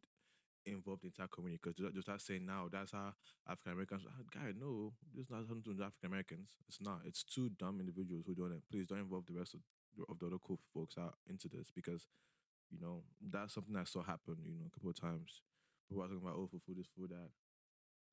involve 0.72 1.00
the 1.00 1.08
entire 1.08 1.28
community 1.28 1.60
because 1.62 1.76
just 1.94 2.06
start 2.06 2.20
saying 2.20 2.44
now 2.46 2.68
that's 2.70 2.92
how 2.92 3.12
African 3.48 3.72
Americans. 3.72 4.02
ah, 4.08 4.22
Guy, 4.32 4.52
no, 4.58 4.92
this 5.14 5.30
not 5.30 5.46
something 5.46 5.62
to 5.64 5.74
do 5.74 5.82
African 5.82 6.08
Americans. 6.08 6.50
It's 6.68 6.80
not. 6.80 7.00
It's 7.04 7.24
two 7.24 7.50
dumb 7.50 7.80
individuals 7.80 8.24
who 8.26 8.34
doing 8.34 8.52
it. 8.52 8.62
Please 8.70 8.86
don't 8.88 9.00
involve 9.00 9.26
the 9.26 9.34
rest 9.38 9.54
of 9.54 9.60
of 10.10 10.18
the 10.18 10.26
other 10.26 10.38
cool 10.44 10.60
folks 10.74 10.98
out 10.98 11.14
into 11.26 11.48
this 11.48 11.70
because 11.74 12.06
you 12.70 12.78
know 12.80 13.02
that's 13.20 13.54
something 13.54 13.76
I 13.76 13.84
saw 13.84 14.02
happen. 14.02 14.36
You 14.44 14.52
know, 14.58 14.66
a 14.66 14.70
couple 14.70 14.90
of 14.90 15.00
times. 15.00 15.42
People 15.88 16.02
were 16.02 16.08
talking 16.08 16.22
about 16.22 16.36
oh, 16.38 16.48
for 16.50 16.58
food, 16.66 16.78
this, 16.78 16.88
food, 16.96 17.10
that. 17.10 17.30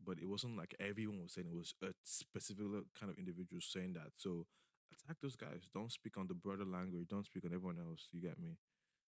But 0.05 0.19
it 0.19 0.27
wasn't 0.27 0.57
like 0.57 0.75
everyone 0.79 1.21
was 1.23 1.33
saying 1.33 1.47
it 1.47 1.55
was 1.55 1.73
a 1.81 1.93
specific 2.03 2.65
kind 2.99 3.11
of 3.11 3.17
individual 3.17 3.61
saying 3.61 3.93
that. 3.93 4.11
So 4.17 4.45
attack 4.91 5.17
those 5.21 5.35
guys. 5.35 5.69
Don't 5.73 5.91
speak 5.91 6.17
on 6.17 6.27
the 6.27 6.33
broader 6.33 6.65
language. 6.65 7.07
Don't 7.09 7.25
speak 7.25 7.45
on 7.45 7.53
everyone 7.53 7.79
else. 7.79 8.09
You 8.11 8.21
get 8.21 8.39
me? 8.39 8.57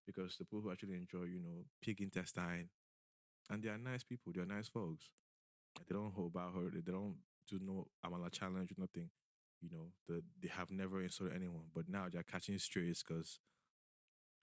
Because 0.06 0.38
the 0.38 0.46
people 0.46 0.62
who 0.62 0.72
actually 0.72 0.96
enjoy, 0.96 1.24
you 1.26 1.42
know, 1.42 1.66
pig 1.82 2.02
intestine, 2.02 2.70
and 3.50 3.64
they 3.64 3.70
are 3.70 3.78
nice 3.78 4.04
people. 4.04 4.32
They 4.34 4.42
are 4.42 4.46
nice 4.46 4.68
folks. 4.68 5.10
They 5.88 5.94
don't 5.96 6.14
hold 6.14 6.32
about 6.32 6.54
her. 6.56 6.72
They 6.74 6.92
don't 6.92 7.16
do 7.50 7.60
no 7.62 7.88
amala 8.06 8.32
challenge, 8.32 8.72
or 8.72 8.76
nothing. 8.80 9.10
You 9.62 9.70
know, 9.72 9.88
the, 10.08 10.22
they 10.42 10.50
have 10.50 10.72
never 10.72 11.02
insulted 11.02 11.36
anyone. 11.36 11.66
But 11.74 11.90
now 11.90 12.08
they're 12.12 12.24
catching 12.24 12.60
strays 12.60 13.04
because 13.06 13.40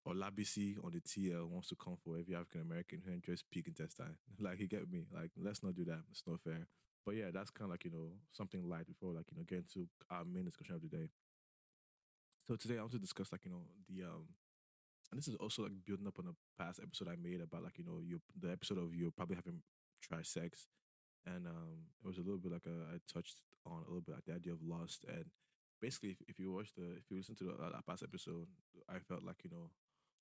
Olabisi 0.06 0.76
on 0.84 0.92
the 0.92 1.00
TL 1.00 1.48
wants 1.48 1.68
to 1.68 1.76
come 1.76 1.96
for 2.04 2.18
every 2.18 2.34
African 2.34 2.62
American 2.62 3.02
who 3.04 3.12
enjoys 3.12 3.44
pig 3.52 3.68
intestine. 3.68 4.16
like, 4.40 4.58
you 4.60 4.66
get 4.66 4.90
me? 4.90 5.04
Like, 5.14 5.30
let's 5.40 5.62
not 5.62 5.74
do 5.74 5.84
that. 5.84 6.00
It's 6.10 6.24
not 6.26 6.40
fair. 6.40 6.66
But 7.04 7.16
yeah, 7.16 7.30
that's 7.32 7.50
kind 7.50 7.66
of 7.66 7.70
like, 7.70 7.84
you 7.84 7.90
know, 7.90 8.10
something 8.32 8.68
light 8.68 8.86
before, 8.86 9.12
like, 9.12 9.26
you 9.30 9.36
know, 9.36 9.44
getting 9.46 9.64
to 9.74 9.86
our 10.10 10.24
main 10.24 10.44
discussion 10.44 10.74
of 10.74 10.82
the 10.82 10.88
day. 10.88 11.08
So 12.46 12.56
today 12.56 12.78
I 12.78 12.80
want 12.80 12.92
to 12.92 12.98
discuss, 12.98 13.30
like, 13.32 13.44
you 13.44 13.50
know, 13.50 13.62
the, 13.88 14.04
um, 14.04 14.26
and 15.12 15.18
this 15.18 15.28
is 15.28 15.36
also 15.36 15.62
like 15.62 15.84
building 15.84 16.06
up 16.06 16.18
on 16.18 16.32
a 16.32 16.62
past 16.62 16.80
episode 16.82 17.08
I 17.08 17.16
made 17.20 17.40
about, 17.40 17.62
like, 17.62 17.76
you 17.76 17.84
know, 17.84 18.00
you 18.02 18.20
the 18.40 18.50
episode 18.50 18.78
of 18.78 18.94
you 18.94 19.12
probably 19.14 19.36
having 19.36 19.60
try 20.02 20.22
sex. 20.22 20.66
And 21.26 21.46
um, 21.46 21.92
it 22.02 22.08
was 22.08 22.18
a 22.18 22.22
little 22.22 22.40
bit 22.40 22.50
like 22.50 22.66
a, 22.66 22.96
I 22.96 22.98
touched 23.06 23.42
on 23.64 23.84
a 23.84 23.88
little 23.92 24.00
bit 24.00 24.16
like 24.16 24.24
the 24.24 24.34
idea 24.34 24.54
of 24.54 24.64
lust. 24.64 25.04
And 25.06 25.26
basically, 25.80 26.10
if, 26.10 26.22
if 26.26 26.38
you 26.40 26.50
watch 26.50 26.72
the, 26.74 26.96
if 26.96 27.10
you 27.10 27.18
listen 27.18 27.36
to 27.36 27.44
the, 27.44 27.52
uh, 27.52 27.70
that 27.70 27.86
past 27.86 28.02
episode, 28.02 28.48
I 28.88 28.98
felt 28.98 29.22
like, 29.22 29.44
you 29.44 29.50
know, 29.50 29.70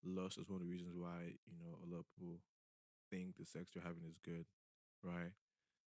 lust 0.04 0.38
is 0.38 0.50
one 0.50 0.62
of 0.62 0.66
the 0.66 0.72
reasons 0.72 0.96
why 0.98 1.38
you 1.46 1.58
know 1.62 1.78
a 1.78 1.88
lot 1.90 2.02
of 2.02 2.10
people 2.18 2.42
think 3.10 3.38
the 3.38 3.46
sex 3.46 3.72
you're 3.74 3.84
having 3.84 4.04
is 4.08 4.18
good, 4.24 4.46
right? 5.04 5.32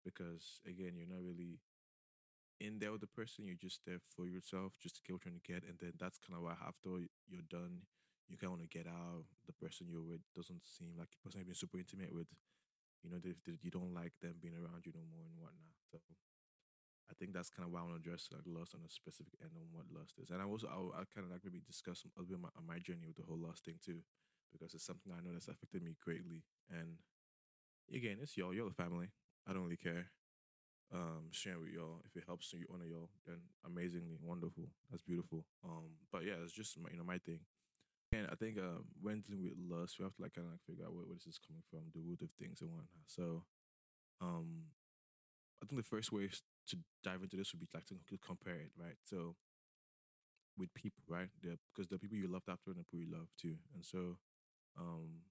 Because 0.04 0.62
again, 0.66 0.94
you're 0.96 1.10
not 1.10 1.24
really 1.24 1.60
in 2.60 2.80
there 2.80 2.92
with 2.92 3.02
the 3.02 3.08
person. 3.08 3.46
You're 3.46 3.60
just 3.60 3.82
there 3.86 4.00
for 4.16 4.26
yourself, 4.28 4.74
just 4.82 4.96
to 4.98 5.02
get 5.06 5.14
what 5.14 5.26
you're 5.26 5.32
trying 5.32 5.42
to 5.42 5.52
get, 5.52 5.64
and 5.70 5.78
then 5.80 5.94
that's 6.00 6.20
kind 6.20 6.38
of 6.38 6.44
why 6.44 6.56
after 6.60 7.06
you're 7.28 7.48
done, 7.50 7.86
you 8.30 8.38
kind 8.38 8.54
of 8.54 8.62
want 8.62 8.70
to 8.70 8.78
get 8.78 8.88
out. 8.88 9.26
The 9.50 9.58
person 9.58 9.90
you're 9.90 10.06
with 10.06 10.22
doesn't 10.38 10.62
seem 10.64 10.94
like 10.96 11.10
the 11.10 11.20
person 11.20 11.42
you've 11.42 11.50
been 11.52 11.58
super 11.58 11.82
intimate 11.82 12.14
with. 12.14 12.30
You 13.04 13.10
know, 13.10 13.20
if 13.24 13.64
you 13.64 13.72
don't 13.72 13.96
like 13.96 14.14
them 14.22 14.38
being 14.40 14.56
around 14.56 14.86
you 14.86 14.92
no 14.94 15.04
more 15.08 15.26
and 15.26 15.40
whatnot. 15.40 15.76
So 15.90 15.98
I 17.10 17.14
think 17.18 17.34
that's 17.34 17.50
kind 17.50 17.66
of 17.66 17.74
why 17.74 17.82
I 17.82 17.90
want 17.90 17.98
to 17.98 18.04
address 18.06 18.30
like 18.30 18.46
lust 18.46 18.78
on 18.78 18.86
a 18.86 18.92
specific 18.92 19.34
end 19.42 19.58
on 19.58 19.66
what 19.74 19.90
lust 19.90 20.22
is, 20.22 20.30
and 20.30 20.42
I 20.42 20.46
also 20.46 20.70
I, 20.70 21.02
I 21.02 21.10
kind 21.10 21.26
of 21.26 21.34
like 21.34 21.42
maybe 21.44 21.62
discuss 21.66 22.06
a 22.06 22.22
bit 22.22 22.38
my, 22.38 22.54
my 22.62 22.78
journey 22.78 23.10
with 23.10 23.18
the 23.18 23.26
whole 23.26 23.42
lust 23.42 23.66
thing 23.66 23.82
too, 23.82 24.06
because 24.54 24.78
it's 24.78 24.86
something 24.86 25.10
I 25.10 25.22
know 25.26 25.34
that's 25.34 25.50
affected 25.50 25.82
me 25.82 25.98
greatly. 25.98 26.46
And 26.70 27.02
again, 27.90 28.18
it's 28.22 28.38
y'all, 28.38 28.54
y'all 28.54 28.70
the 28.70 28.78
family. 28.78 29.10
I 29.48 29.54
don't 29.54 29.64
really 29.64 29.82
care. 29.82 30.14
Um, 30.94 31.30
sharing 31.30 31.62
with 31.62 31.74
y'all 31.74 32.02
if 32.06 32.16
it 32.18 32.26
helps 32.26 32.54
you 32.54 32.66
honor 32.74 32.86
y'all, 32.86 33.10
then 33.26 33.42
amazingly 33.66 34.18
wonderful. 34.22 34.70
That's 34.90 35.04
beautiful. 35.04 35.46
Um, 35.66 35.98
but 36.12 36.26
yeah, 36.26 36.42
it's 36.44 36.54
just 36.54 36.78
my, 36.78 36.90
you 36.92 36.98
know 36.98 37.04
my 37.04 37.18
thing. 37.18 37.42
And 38.12 38.28
I 38.32 38.36
think 38.36 38.58
um, 38.58 38.86
when 39.02 39.22
dealing 39.22 39.44
with 39.44 39.54
lust, 39.70 40.00
we 40.00 40.04
have 40.04 40.16
to 40.16 40.22
like 40.22 40.34
kind 40.34 40.48
of 40.48 40.54
like 40.54 40.66
figure 40.66 40.86
out 40.86 40.94
where, 40.94 41.06
where 41.06 41.16
this 41.16 41.28
is 41.28 41.40
coming 41.40 41.62
from, 41.70 41.94
the 41.94 42.02
root 42.02 42.22
of 42.22 42.32
things 42.40 42.62
and 42.62 42.72
whatnot. 42.72 43.06
So, 43.06 43.44
um, 44.22 44.72
I 45.62 45.68
think 45.68 45.82
the 45.82 45.88
first 45.88 46.12
way 46.12 46.30
to 46.70 46.78
dive 47.04 47.24
into 47.24 47.38
this 47.38 47.54
would 47.54 47.62
be 47.62 47.68
like 47.74 47.86
to 47.88 47.96
compare 48.26 48.56
it, 48.56 48.72
right? 48.78 48.98
So, 49.06 49.36
with 50.58 50.74
people, 50.74 51.04
right? 51.08 51.30
Because 51.42 51.88
the 51.88 52.00
people 52.00 52.18
you 52.18 52.28
loved 52.28 52.50
after 52.50 52.72
and 52.72 52.80
the 52.80 52.84
people 52.84 53.00
you 53.00 53.12
love 53.12 53.30
too, 53.40 53.56
and 53.74 53.86
so, 53.86 54.18
um, 54.80 55.22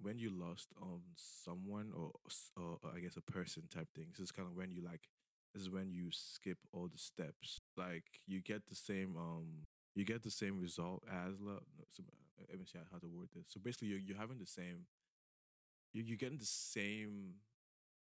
when 0.00 0.18
you 0.18 0.30
lost 0.30 0.68
on 0.82 1.00
someone 1.16 1.92
or, 1.96 2.12
or, 2.56 2.78
or 2.82 2.90
I 2.96 3.00
guess 3.00 3.16
a 3.16 3.32
person 3.32 3.64
type 3.72 3.88
thing, 3.94 4.08
this 4.12 4.24
is 4.24 4.32
kind 4.32 4.48
of 4.48 4.56
when 4.56 4.70
you 4.70 4.82
like 4.84 5.08
this 5.54 5.62
is 5.62 5.70
when 5.70 5.90
you 5.90 6.08
skip 6.12 6.58
all 6.72 6.88
the 6.92 6.98
steps. 6.98 7.60
Like 7.76 8.04
you 8.26 8.42
get 8.42 8.62
the 8.68 8.76
same 8.76 9.16
um 9.16 9.64
you 9.96 10.06
get 10.06 10.24
the 10.24 10.32
same 10.32 10.60
result 10.60 11.04
as 11.10 11.40
love. 11.40 11.64
So, 11.90 12.04
uh, 12.40 12.44
let 12.50 12.60
me 12.60 12.66
see 12.66 12.78
how 12.92 12.98
to 13.00 13.08
word 13.08 13.30
this. 13.34 13.46
So 13.48 13.60
basically, 13.64 13.88
you're 13.88 14.00
you're 14.00 14.18
having 14.18 14.38
the 14.40 14.46
same 14.46 14.86
you 15.92 16.02
you're 16.02 16.16
getting 16.16 16.38
the 16.38 16.44
same 16.44 17.34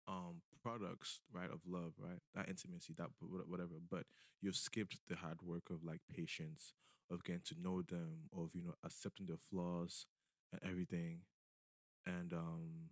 um 0.08 0.42
products 0.62 1.20
right 1.32 1.50
of 1.50 1.60
love 1.66 1.92
right 1.98 2.20
that 2.34 2.48
intimacy 2.48 2.94
that 2.96 3.08
whatever 3.48 3.74
but 3.90 4.04
you've 4.42 4.56
skipped 4.56 4.98
the 5.08 5.16
hard 5.16 5.42
work 5.42 5.70
of 5.70 5.84
like 5.84 6.00
patience 6.14 6.74
of 7.10 7.24
getting 7.24 7.42
to 7.44 7.54
know 7.62 7.82
them 7.82 8.28
of 8.36 8.50
you 8.54 8.62
know 8.62 8.74
accepting 8.84 9.26
their 9.26 9.38
flaws 9.50 10.06
and 10.52 10.60
everything 10.70 11.20
and 12.06 12.32
um 12.32 12.90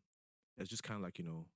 it's 0.58 0.70
just 0.70 0.84
kind 0.84 0.98
of 0.98 1.04
like 1.04 1.18
you 1.18 1.24
know 1.24 1.46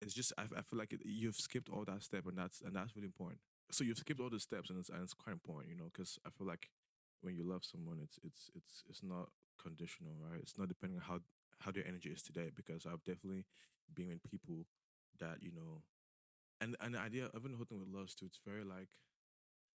it's 0.00 0.14
just 0.14 0.32
I, 0.38 0.42
I 0.42 0.62
feel 0.62 0.78
like 0.78 0.92
it, 0.92 1.00
you've 1.04 1.36
skipped 1.36 1.68
all 1.68 1.84
that 1.86 2.02
step 2.02 2.26
and 2.26 2.36
that's 2.38 2.60
and 2.60 2.74
that's 2.74 2.94
really 2.96 3.06
important 3.06 3.40
so 3.70 3.84
you've 3.84 3.98
skipped 3.98 4.20
all 4.20 4.30
the 4.30 4.40
steps 4.40 4.70
and 4.70 4.78
it's, 4.78 4.88
and 4.88 5.02
it's 5.02 5.14
quite 5.14 5.32
important 5.32 5.70
you 5.70 5.76
know 5.76 5.88
because 5.92 6.18
i 6.26 6.30
feel 6.30 6.46
like 6.46 6.68
when 7.20 7.34
you 7.34 7.44
love 7.44 7.64
someone 7.64 7.98
it's 8.02 8.18
it's 8.24 8.50
it's 8.54 8.82
it's 8.88 9.02
not 9.02 9.28
conditional 9.60 10.12
right? 10.20 10.40
It's 10.40 10.56
not 10.56 10.68
depending 10.68 10.98
on 10.98 11.04
how 11.04 11.18
how 11.60 11.72
their 11.72 11.86
energy 11.86 12.10
is 12.10 12.22
today 12.22 12.50
because 12.54 12.86
i've 12.86 13.02
definitely 13.02 13.44
been 13.92 14.08
with 14.08 14.22
people 14.30 14.66
that 15.18 15.42
you 15.42 15.50
know 15.52 15.82
and 16.60 16.76
and 16.80 16.94
the 16.94 17.00
idea 17.00 17.26
of 17.26 17.40
even 17.40 17.52
the 17.52 17.56
whole 17.56 17.66
thing 17.66 17.80
with 17.80 17.88
love 17.88 18.14
too 18.14 18.26
it's 18.26 18.40
very 18.46 18.64
like 18.64 18.88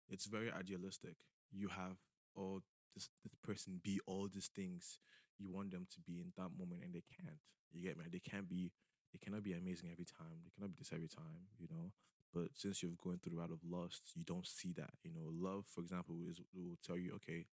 it's 0.10 0.26
very 0.26 0.52
idealistic. 0.52 1.16
You 1.52 1.68
have 1.70 1.98
all 2.36 2.62
this 2.96 3.10
this 3.24 3.36
person 3.44 3.80
be 3.84 4.00
all 4.06 4.28
these 4.32 4.50
things 4.54 5.00
you 5.38 5.50
want 5.50 5.72
them 5.72 5.88
to 5.94 6.02
be 6.02 6.20
in 6.20 6.34
that 6.38 6.50
moment 6.58 6.84
and 6.84 6.94
they 6.94 7.04
can't. 7.16 7.38
You 7.72 7.84
get 7.84 7.98
me? 7.98 8.06
They 8.12 8.20
can't 8.20 8.50
be 8.50 8.72
they 9.14 9.20
cannot 9.20 9.44
be 9.44 9.54
amazing 9.54 9.90
every 9.92 10.06
time. 10.06 10.42
They 10.44 10.52
cannot 10.56 10.72
be 10.72 10.78
this 10.80 10.92
every 10.94 11.08
time 11.08 11.48
you 11.60 11.68
know 11.70 11.92
but 12.34 12.50
since 12.56 12.84
you've 12.84 12.98
gone 12.98 13.20
through 13.22 13.32
the 13.34 13.38
route 13.40 13.52
of 13.52 13.60
lust 13.64 14.12
you 14.16 14.24
don't 14.24 14.48
see 14.48 14.74
that 14.74 14.92
you 15.04 15.12
know 15.12 15.30
love 15.32 15.66
for 15.68 15.82
example 15.82 16.16
is 16.30 16.40
will 16.54 16.78
tell 16.86 16.98
you 16.98 17.14
okay 17.16 17.46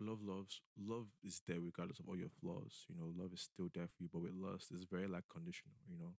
love 0.00 0.20
loves 0.22 0.60
love 0.78 1.06
is 1.24 1.40
there 1.46 1.60
regardless 1.60 1.98
of 1.98 2.06
all 2.08 2.16
your 2.16 2.28
flaws 2.40 2.84
you 2.88 2.94
know 2.94 3.10
love 3.16 3.32
is 3.32 3.40
still 3.40 3.70
there 3.74 3.88
for 3.88 4.02
you 4.02 4.08
but 4.12 4.20
with 4.20 4.34
lust 4.34 4.68
it's 4.72 4.84
very 4.84 5.06
like 5.08 5.24
conditional 5.32 5.74
you 5.88 5.96
know 5.98 6.12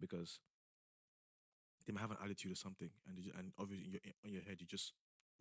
because 0.00 0.38
they 1.86 1.92
might 1.92 2.00
have 2.00 2.10
an 2.10 2.16
attitude 2.24 2.52
or 2.52 2.56
something 2.56 2.90
and 3.06 3.16
they, 3.16 3.22
ju- 3.22 3.32
and 3.38 3.52
obviously 3.58 3.88
your, 3.90 4.00
on 4.24 4.32
your 4.32 4.42
head 4.42 4.56
you 4.60 4.66
just 4.66 4.92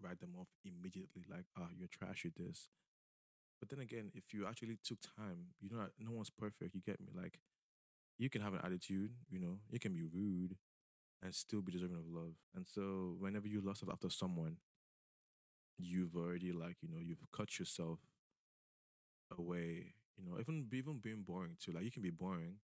write 0.02 0.20
them 0.20 0.34
off 0.40 0.48
immediately 0.66 1.24
like 1.30 1.46
ah 1.58 1.68
you're 1.78 1.88
trash 1.88 2.24
with 2.26 2.36
this. 2.36 2.68
But 3.60 3.70
then 3.70 3.80
again 3.80 4.12
if 4.16 4.34
you 4.34 4.48
actually 4.48 4.80
took 4.84 5.00
time 5.18 5.54
you 5.62 5.70
know 5.72 5.86
no 6.00 6.12
one's 6.12 6.32
perfect 6.32 6.76
you 6.76 6.82
get 6.86 7.00
me 7.02 7.10
like 7.16 7.40
you 8.20 8.30
can 8.30 8.42
have 8.42 8.54
an 8.54 8.62
attitude 8.66 9.12
you 9.30 9.40
know 9.40 9.60
you 9.72 9.80
can 9.80 9.94
be 9.94 10.04
rude 10.04 10.56
and 11.24 11.34
still 11.34 11.62
be 11.62 11.72
deserving 11.72 11.98
of 11.98 12.08
love. 12.08 12.36
And 12.56 12.68
so 12.68 13.16
whenever 13.20 13.48
you 13.48 13.62
lust 13.62 13.84
after 13.92 14.10
someone 14.10 14.58
you've 15.78 16.16
already 16.16 16.52
like 16.52 16.78
you 16.82 16.90
know 16.90 17.00
you've 17.00 17.24
cut 17.32 17.60
yourself 17.60 18.00
away 19.38 19.94
you 20.18 20.24
know 20.26 20.40
even 20.40 20.66
even 20.74 21.00
being 21.00 21.24
boring 21.24 21.58
too 21.60 21.72
like 21.72 21.84
you 21.84 21.92
can 21.92 22.02
be 22.02 22.10
boring 22.10 22.58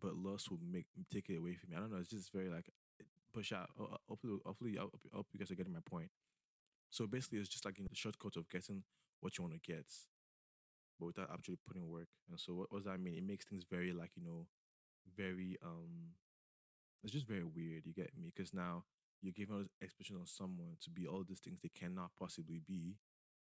but 0.00 0.14
lust 0.14 0.50
will 0.50 0.58
make 0.70 0.86
take 1.12 1.28
it 1.28 1.36
away 1.36 1.54
from 1.54 1.70
me 1.70 1.76
i 1.76 1.80
don't 1.80 1.90
know 1.90 1.98
it's 1.98 2.10
just 2.10 2.32
very 2.32 2.48
like 2.48 2.66
push 3.34 3.52
out 3.52 3.70
hopefully 4.08 4.38
hopefully 4.46 4.78
I 4.78 4.82
hope 5.14 5.26
you 5.32 5.40
guys 5.40 5.50
are 5.50 5.56
getting 5.56 5.72
my 5.72 5.80
point. 5.88 6.10
So 6.90 7.06
basically 7.06 7.38
it's 7.38 7.48
just 7.48 7.64
like 7.64 7.78
know, 7.78 7.86
the 7.90 7.96
shortcut 7.96 8.36
of 8.36 8.48
getting 8.50 8.84
what 9.20 9.38
you 9.38 9.44
want 9.44 9.54
to 9.54 9.72
get 9.72 9.86
but 10.98 11.06
without 11.06 11.30
actually 11.32 11.58
putting 11.66 11.88
work. 11.88 12.08
And 12.28 12.38
so 12.38 12.54
what, 12.54 12.72
what 12.72 12.78
does 12.80 12.86
that 12.86 13.00
mean? 13.00 13.14
It 13.14 13.26
makes 13.26 13.44
things 13.46 13.64
very 13.70 13.92
like 13.92 14.10
you 14.16 14.24
know 14.24 14.46
very 15.16 15.56
um 15.64 16.14
it's 17.02 17.12
just 17.12 17.26
very 17.26 17.44
weird 17.44 17.84
you 17.86 17.92
get 17.92 18.10
me 18.18 18.32
because 18.34 18.52
now 18.54 18.84
you're 19.22 19.32
giving 19.32 19.54
all 19.54 19.64
this 19.80 20.10
on 20.10 20.26
someone 20.26 20.76
to 20.80 20.90
be 20.90 21.06
all 21.06 21.24
these 21.26 21.40
things 21.40 21.58
they 21.62 21.70
cannot 21.74 22.10
possibly 22.18 22.60
be 22.66 22.96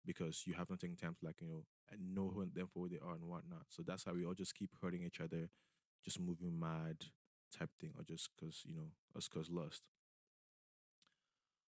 because 0.06 0.44
you 0.46 0.54
have 0.54 0.70
not 0.70 0.80
taken 0.80 0.96
time 0.96 1.16
to 1.20 1.26
like 1.26 1.42
you 1.42 1.48
know 1.48 1.64
know 2.00 2.44
them 2.54 2.68
for 2.74 2.84
who 2.84 2.90
they 2.90 3.00
are 3.06 3.14
and 3.16 3.24
whatnot. 3.24 3.64
So 3.70 3.84
that's 3.86 4.06
how 4.06 4.14
we 4.14 4.26
all 4.26 4.34
just 4.34 4.56
keep 4.56 4.72
hurting 4.82 5.04
each 5.04 5.20
other 5.22 5.50
just 6.06 6.20
moving 6.20 6.58
mad 6.60 6.98
type 7.58 7.70
thing 7.80 7.92
or 7.98 8.04
just 8.04 8.30
because 8.36 8.64
you 8.66 8.76
know 8.76 8.90
us 9.16 9.28
cause 9.28 9.50
lust. 9.52 9.84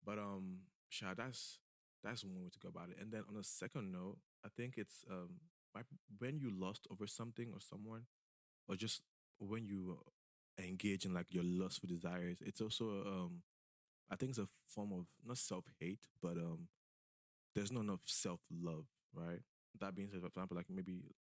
But 0.04 0.18
um 0.18 0.60
Sha, 0.88 1.14
that's 1.14 1.58
that's 2.02 2.24
one 2.24 2.42
way 2.42 2.50
to 2.52 2.58
go 2.58 2.68
about 2.68 2.90
it. 2.90 2.98
And 3.00 3.10
then 3.12 3.22
on 3.28 3.36
a 3.36 3.44
second 3.44 3.92
note 3.92 4.18
i 4.44 4.48
think 4.56 4.74
it's 4.76 5.04
um 5.10 5.40
when 6.18 6.38
you 6.38 6.50
lost 6.50 6.86
over 6.90 7.06
something 7.06 7.48
or 7.52 7.60
someone 7.60 8.02
or 8.68 8.76
just 8.76 9.02
when 9.38 9.64
you 9.66 9.98
engage 10.64 11.04
in 11.04 11.14
like 11.14 11.26
your 11.32 11.44
lustful 11.44 11.88
desires. 11.88 12.38
It's 12.40 12.60
also 12.60 12.84
um 13.06 13.42
i 14.10 14.16
think 14.16 14.30
it's 14.30 14.38
a 14.38 14.48
form 14.68 14.92
of 14.92 15.06
not 15.26 15.38
self-hate 15.38 16.06
but 16.22 16.36
um 16.36 16.68
there's 17.54 17.72
not 17.72 17.80
enough 17.84 18.00
self-love 18.06 18.86
right? 19.14 19.40
That 19.80 19.94
being 19.94 20.08
said 20.10 20.20
for 20.20 20.26
example 20.26 20.56
like 20.56 20.70
maybe 20.70 21.14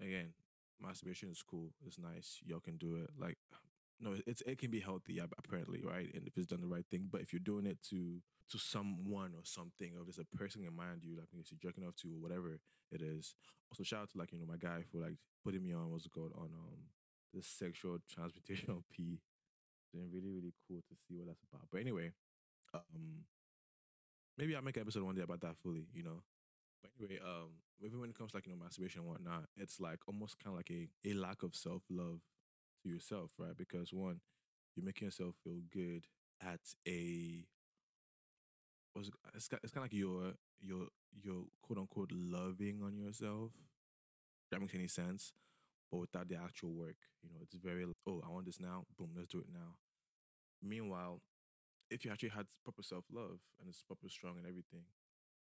again 0.00 0.32
masturbation 0.80 1.30
is 1.30 1.42
cool 1.42 1.70
it's 1.86 1.98
nice 1.98 2.38
y'all 2.46 2.60
can 2.60 2.76
do 2.76 2.96
it 2.96 3.10
like 3.18 3.36
no 4.00 4.14
it's 4.26 4.42
it 4.42 4.58
can 4.58 4.70
be 4.70 4.80
healthy 4.80 5.20
apparently 5.38 5.82
right? 5.82 6.10
And 6.14 6.26
if 6.26 6.36
it's 6.36 6.46
done 6.46 6.60
the 6.60 6.68
right 6.68 6.86
thing 6.90 7.08
but 7.10 7.20
if 7.20 7.32
you're 7.32 7.40
doing 7.40 7.66
it 7.66 7.78
to 7.90 8.20
to 8.50 8.58
someone 8.58 9.32
or 9.34 9.44
something 9.44 9.92
or 9.96 10.04
there's 10.04 10.18
a 10.18 10.36
person 10.36 10.64
in 10.64 10.74
mind 10.74 11.02
you 11.02 11.16
like 11.16 11.28
you're 11.32 11.44
jerking 11.60 11.84
off 11.84 11.96
to 11.96 12.08
or 12.08 12.20
whatever 12.20 12.58
it 12.92 13.02
is. 13.02 13.34
Also 13.70 13.82
shout 13.82 14.02
out 14.02 14.10
to 14.10 14.18
like 14.18 14.32
you 14.32 14.38
know 14.38 14.46
my 14.46 14.56
guy 14.56 14.82
for 14.90 14.98
like 14.98 15.16
putting 15.44 15.62
me 15.62 15.74
on 15.74 15.90
what's 15.90 16.06
it 16.06 16.12
called 16.12 16.32
on 16.36 16.46
um 16.54 16.88
the 17.34 17.42
sexual 17.42 17.98
transmutation 18.08 18.70
of 18.76 18.82
pee 18.90 19.20
it's 19.82 19.92
been 19.92 20.10
really 20.12 20.30
really 20.30 20.52
cool 20.66 20.80
to 20.88 20.94
see 21.06 21.16
what 21.16 21.26
that's 21.26 21.42
about 21.52 21.66
but 21.70 21.80
anyway 21.80 22.12
um 22.74 23.24
maybe 24.36 24.54
i'll 24.54 24.62
make 24.62 24.76
an 24.76 24.82
episode 24.82 25.02
one 25.02 25.14
day 25.14 25.22
about 25.22 25.40
that 25.40 25.56
fully 25.62 25.86
you 25.92 26.02
know 26.02 26.22
but 26.82 26.90
anyway, 26.98 27.20
um, 27.24 27.50
even 27.84 28.00
when 28.00 28.10
it 28.10 28.16
comes 28.16 28.30
to 28.32 28.36
like 28.36 28.46
you 28.46 28.52
know 28.52 28.62
masturbation 28.62 29.00
and 29.00 29.08
whatnot, 29.08 29.44
it's 29.56 29.80
like 29.80 30.00
almost 30.06 30.38
kind 30.38 30.54
of 30.54 30.58
like 30.58 30.70
a 30.70 30.88
a 31.08 31.14
lack 31.14 31.42
of 31.42 31.54
self 31.54 31.82
love 31.90 32.20
to 32.82 32.88
yourself, 32.88 33.32
right? 33.38 33.56
Because 33.56 33.92
one, 33.92 34.20
you're 34.74 34.86
making 34.86 35.06
yourself 35.06 35.34
feel 35.42 35.60
good 35.72 36.04
at 36.40 36.60
a 36.86 37.44
it's 38.96 39.10
it's 39.34 39.48
kind 39.48 39.60
of 39.76 39.82
like 39.82 39.92
you're 39.92 40.32
you're 40.60 40.88
you're 41.22 41.44
quote 41.62 41.78
unquote 41.78 42.10
loving 42.12 42.80
on 42.84 42.96
yourself. 42.96 43.52
If 44.44 44.50
that 44.50 44.60
makes 44.60 44.74
any 44.74 44.88
sense, 44.88 45.32
but 45.90 45.98
without 45.98 46.28
the 46.28 46.36
actual 46.36 46.72
work, 46.72 46.96
you 47.22 47.30
know, 47.30 47.36
it's 47.42 47.54
very 47.56 47.84
oh 48.06 48.22
I 48.26 48.30
want 48.30 48.46
this 48.46 48.60
now, 48.60 48.84
boom, 48.98 49.10
let's 49.16 49.28
do 49.28 49.40
it 49.40 49.48
now. 49.52 49.76
Meanwhile, 50.62 51.22
if 51.90 52.04
you 52.04 52.10
actually 52.12 52.30
had 52.30 52.46
proper 52.64 52.82
self 52.82 53.04
love 53.12 53.40
and 53.60 53.68
it's 53.68 53.82
proper 53.82 54.08
strong 54.08 54.36
and 54.38 54.46
everything, 54.46 54.84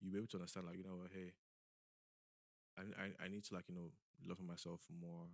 you'll 0.01 0.13
be 0.13 0.19
able 0.19 0.27
to 0.29 0.37
understand 0.37 0.67
like 0.67 0.77
you 0.77 0.83
know 0.85 1.01
hey, 1.13 1.33
I, 2.77 2.81
I 2.81 3.25
I 3.25 3.27
need 3.27 3.43
to 3.45 3.53
like 3.55 3.65
you 3.67 3.75
know 3.75 3.91
love 4.27 4.39
myself 4.41 4.81
more 4.89 5.27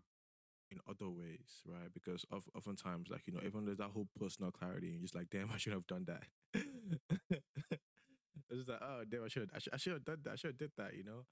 in 0.71 0.79
other 0.89 1.09
ways, 1.09 1.61
right? 1.67 1.93
Because 1.93 2.25
of, 2.31 2.45
oftentimes 2.55 3.09
like 3.09 3.27
you 3.27 3.33
know 3.33 3.41
even 3.45 3.65
there's 3.65 3.77
that 3.79 3.91
whole 3.91 4.07
personal 4.19 4.51
clarity 4.51 4.87
and 4.87 4.95
you're 4.97 5.03
just 5.03 5.15
like 5.15 5.29
damn 5.31 5.51
I 5.51 5.57
should 5.57 5.73
have 5.73 5.87
done 5.87 6.05
that. 6.07 6.23
it's 7.31 7.41
just 8.53 8.69
like 8.69 8.81
oh 8.81 9.03
damn 9.09 9.23
I 9.23 9.27
should 9.27 9.49
I 9.55 9.59
should 9.59 9.73
I 9.73 9.77
should 9.77 9.93
have 9.93 10.05
done 10.05 10.17
that 10.23 10.33
I 10.33 10.35
should 10.35 10.49
have 10.51 10.57
did 10.57 10.71
that 10.77 10.95
you 10.95 11.03
know. 11.03 11.25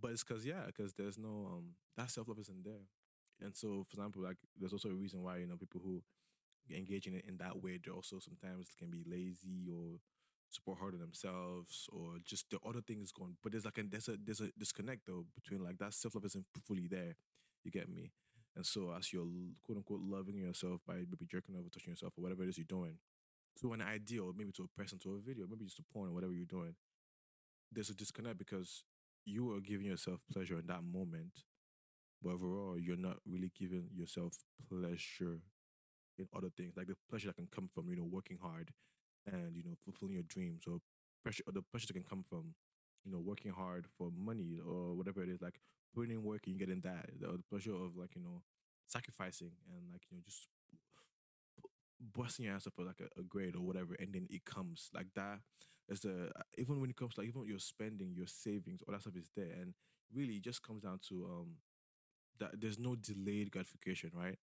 But 0.00 0.12
it's 0.12 0.24
because 0.24 0.46
yeah, 0.46 0.66
because 0.66 0.94
there's 0.94 1.18
no 1.18 1.48
um 1.52 1.74
that 1.96 2.10
self 2.10 2.28
love 2.28 2.38
isn't 2.40 2.64
there, 2.64 2.86
and 3.42 3.54
so 3.56 3.84
for 3.88 3.94
example 3.94 4.22
like 4.22 4.36
there's 4.58 4.72
also 4.72 4.88
a 4.88 4.94
reason 4.94 5.22
why 5.22 5.38
you 5.38 5.46
know 5.46 5.56
people 5.56 5.80
who 5.84 6.02
engage 6.70 7.06
in 7.06 7.14
it 7.14 7.24
in 7.26 7.36
that 7.38 7.62
way 7.62 7.78
they 7.82 7.90
also 7.90 8.18
sometimes 8.18 8.68
can 8.78 8.90
be 8.90 9.02
lazy 9.06 9.68
or 9.72 9.98
super 10.50 10.74
hard 10.78 10.94
on 10.94 11.00
themselves 11.00 11.88
or 11.92 12.16
just 12.24 12.50
the 12.50 12.58
other 12.66 12.80
things 12.80 13.12
going 13.12 13.36
but 13.42 13.52
there's 13.52 13.64
like 13.64 13.78
a 13.78 13.82
there's 13.82 14.08
a 14.08 14.16
there's 14.24 14.40
a 14.40 14.48
disconnect 14.58 15.02
though 15.06 15.24
between 15.34 15.62
like 15.62 15.78
that 15.78 15.94
self-love 15.94 16.24
isn't 16.24 16.44
fully 16.66 16.86
there 16.88 17.14
you 17.64 17.72
get 17.72 17.88
me? 17.90 18.12
And 18.56 18.64
so 18.64 18.92
as 18.96 19.12
you're 19.12 19.26
quote 19.64 19.78
unquote 19.78 20.00
loving 20.00 20.36
yourself 20.36 20.80
by 20.86 20.94
maybe 20.94 21.26
jerking 21.30 21.56
over 21.56 21.68
touching 21.68 21.90
yourself 21.90 22.14
or 22.16 22.22
whatever 22.22 22.44
it 22.44 22.48
is 22.48 22.56
you're 22.56 22.64
doing 22.68 22.98
to 23.60 23.72
an 23.72 23.82
idea 23.82 24.22
or 24.22 24.32
maybe 24.36 24.52
to 24.52 24.64
a 24.64 24.80
person 24.80 24.98
to 25.00 25.14
a 25.14 25.20
video 25.20 25.46
maybe 25.48 25.64
just 25.64 25.76
to 25.76 25.84
porn 25.92 26.10
or 26.10 26.14
whatever 26.14 26.32
you're 26.32 26.46
doing 26.46 26.74
there's 27.72 27.90
a 27.90 27.94
disconnect 27.94 28.38
because 28.38 28.84
you 29.24 29.52
are 29.54 29.60
giving 29.60 29.86
yourself 29.86 30.20
pleasure 30.32 30.58
in 30.58 30.66
that 30.66 30.82
moment 30.82 31.44
but 32.22 32.32
overall 32.32 32.78
you're 32.78 32.96
not 32.96 33.16
really 33.26 33.50
giving 33.58 33.88
yourself 33.94 34.34
pleasure 34.68 35.40
in 36.18 36.26
other 36.36 36.50
things 36.56 36.74
like 36.76 36.86
the 36.86 36.96
pleasure 37.08 37.28
that 37.28 37.36
can 37.36 37.48
come 37.54 37.68
from 37.72 37.88
you 37.88 37.96
know 37.96 38.04
working 38.04 38.38
hard 38.40 38.70
and 39.26 39.56
you 39.56 39.64
know 39.64 39.76
fulfilling 39.84 40.14
your 40.14 40.24
dreams 40.24 40.64
or 40.68 40.80
pressure 41.22 41.44
or 41.46 41.52
the 41.52 41.62
pressure 41.62 41.88
that 41.88 41.94
can 41.94 42.04
come 42.04 42.24
from, 42.28 42.54
you 43.04 43.12
know, 43.12 43.20
working 43.20 43.52
hard 43.52 43.86
for 43.98 44.10
money 44.16 44.58
or 44.66 44.94
whatever 44.96 45.22
it 45.22 45.28
is, 45.30 45.42
like 45.42 45.60
putting 45.94 46.12
in 46.12 46.24
work 46.24 46.46
and 46.48 46.58
getting 46.58 46.80
that, 46.80 47.10
the, 47.20 47.28
the 47.28 47.44
pressure 47.50 47.74
of 47.74 47.96
like 47.96 48.16
you 48.16 48.22
know 48.22 48.42
sacrificing 48.88 49.52
and 49.70 49.92
like 49.92 50.02
you 50.10 50.16
know 50.16 50.22
just 50.26 50.48
busting 52.14 52.44
your 52.46 52.54
ass 52.54 52.66
up 52.66 52.74
for 52.74 52.84
like 52.84 53.00
a, 53.00 53.20
a 53.20 53.22
grade 53.24 53.56
or 53.56 53.62
whatever, 53.62 53.94
and 53.98 54.12
then 54.12 54.26
it 54.30 54.44
comes 54.44 54.90
like 54.94 55.08
that. 55.14 55.40
Is 55.88 56.00
the 56.00 56.30
even 56.58 56.80
when 56.80 56.90
it 56.90 56.96
comes 56.96 57.14
to, 57.14 57.20
like 57.20 57.28
even 57.28 57.46
your 57.46 57.58
spending, 57.58 58.12
your 58.14 58.26
savings, 58.26 58.80
all 58.86 58.92
that 58.92 59.00
stuff 59.00 59.16
is 59.16 59.30
there, 59.34 59.52
and 59.60 59.72
really 60.14 60.34
it 60.34 60.42
just 60.44 60.62
comes 60.62 60.82
down 60.82 61.00
to 61.08 61.24
um 61.24 61.46
that 62.40 62.60
there's 62.60 62.78
no 62.78 62.96
delayed 62.96 63.50
gratification, 63.50 64.10
right? 64.14 64.38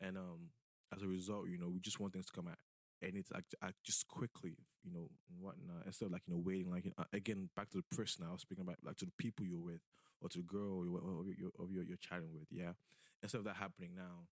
And 0.00 0.16
um 0.16 0.50
as 0.94 1.02
a 1.02 1.06
result, 1.06 1.48
you 1.48 1.58
know, 1.58 1.68
we 1.68 1.80
just 1.80 2.00
want 2.00 2.12
things 2.12 2.26
to 2.26 2.32
come 2.32 2.48
out 2.48 2.58
and 3.02 3.14
it's 3.16 3.30
like, 3.30 3.44
like 3.62 3.74
just 3.84 4.08
quickly, 4.08 4.56
you 4.82 4.92
know, 4.92 5.08
and 5.30 5.40
whatnot. 5.40 5.86
Instead 5.86 6.06
of 6.06 6.12
like 6.12 6.22
you 6.26 6.34
know 6.34 6.42
waiting, 6.44 6.70
like 6.70 6.84
you 6.84 6.92
know, 6.96 7.04
again 7.12 7.50
back 7.56 7.70
to 7.70 7.78
the 7.78 7.96
person 7.96 8.26
was 8.30 8.42
speaking 8.42 8.62
about, 8.62 8.76
like 8.84 8.96
to 8.96 9.06
the 9.06 9.12
people 9.18 9.46
you're 9.46 9.58
with 9.60 9.80
or 10.20 10.28
to 10.28 10.38
the 10.38 10.44
girl 10.44 10.84
you're, 10.84 10.98
or 11.00 11.24
you're, 11.38 11.52
or 11.58 11.66
you're 11.70 11.96
chatting 12.00 12.32
with, 12.34 12.48
yeah. 12.50 12.72
Instead 13.22 13.38
of 13.38 13.44
that 13.44 13.56
happening 13.56 13.90
now, 13.96 14.26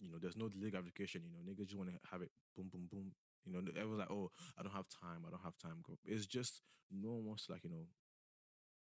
you 0.00 0.10
know, 0.10 0.18
there's 0.20 0.36
no 0.36 0.48
delayed 0.48 0.72
gratification. 0.72 1.22
You 1.24 1.30
know, 1.32 1.42
niggas 1.42 1.66
just 1.68 1.78
want 1.78 1.90
to 1.90 1.96
have 2.10 2.22
it 2.22 2.30
boom, 2.56 2.68
boom, 2.72 2.88
boom. 2.90 3.12
You 3.46 3.52
know, 3.52 3.60
everyone's 3.76 4.00
like, 4.00 4.10
oh, 4.10 4.30
I 4.58 4.62
don't 4.62 4.72
have 4.72 4.88
time. 4.88 5.22
I 5.26 5.30
don't 5.30 5.44
have 5.44 5.58
time. 5.58 5.82
It's 6.04 6.26
just 6.26 6.60
no 6.90 7.10
one 7.12 7.26
wants 7.26 7.46
to 7.46 7.52
like 7.52 7.64
you 7.64 7.70
know, 7.70 7.86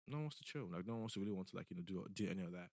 no 0.06 0.16
one 0.16 0.24
wants 0.24 0.38
to 0.38 0.44
chill. 0.44 0.68
Like 0.72 0.86
no 0.86 0.94
one 0.94 1.00
wants 1.02 1.14
to 1.14 1.20
really 1.20 1.32
want 1.32 1.48
to 1.48 1.56
like 1.56 1.66
you 1.70 1.76
know 1.76 1.82
do 1.86 2.04
do 2.12 2.28
any 2.30 2.42
of 2.42 2.52
that 2.52 2.68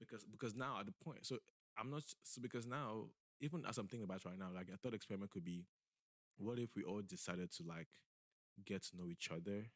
because 0.00 0.24
because 0.24 0.54
now 0.54 0.78
at 0.80 0.86
the 0.86 0.92
point. 1.04 1.26
So 1.26 1.38
I'm 1.78 1.90
not 1.90 2.02
so 2.24 2.40
because 2.42 2.66
now 2.66 3.06
even 3.40 3.64
as 3.68 3.78
I'm 3.78 3.88
thinking 3.88 4.04
about 4.04 4.24
right 4.24 4.38
now, 4.38 4.50
like 4.54 4.68
a 4.72 4.76
thought 4.76 4.94
experiment 4.94 5.30
could 5.30 5.44
be, 5.44 5.66
what 6.38 6.58
if 6.58 6.76
we 6.76 6.84
all 6.84 7.02
decided 7.02 7.52
to 7.52 7.64
like 7.64 7.88
get 8.66 8.84
to 8.84 8.96
know 8.98 9.08
each 9.08 9.30
other, 9.32 9.66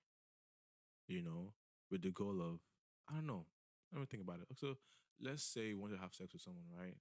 you 1.08 1.22
know, 1.22 1.52
with 1.90 2.02
the 2.02 2.10
goal 2.10 2.40
of 2.40 2.60
I 3.10 3.14
don't 3.14 3.26
know. 3.26 3.46
Let 3.92 4.00
me 4.00 4.06
think 4.10 4.22
about 4.22 4.40
it. 4.40 4.48
So 4.58 4.76
let's 5.20 5.42
say 5.42 5.68
you 5.68 5.78
want 5.78 5.92
to 5.92 5.98
have 6.00 6.14
sex 6.14 6.32
with 6.32 6.42
someone, 6.42 6.64
right? 6.76 6.96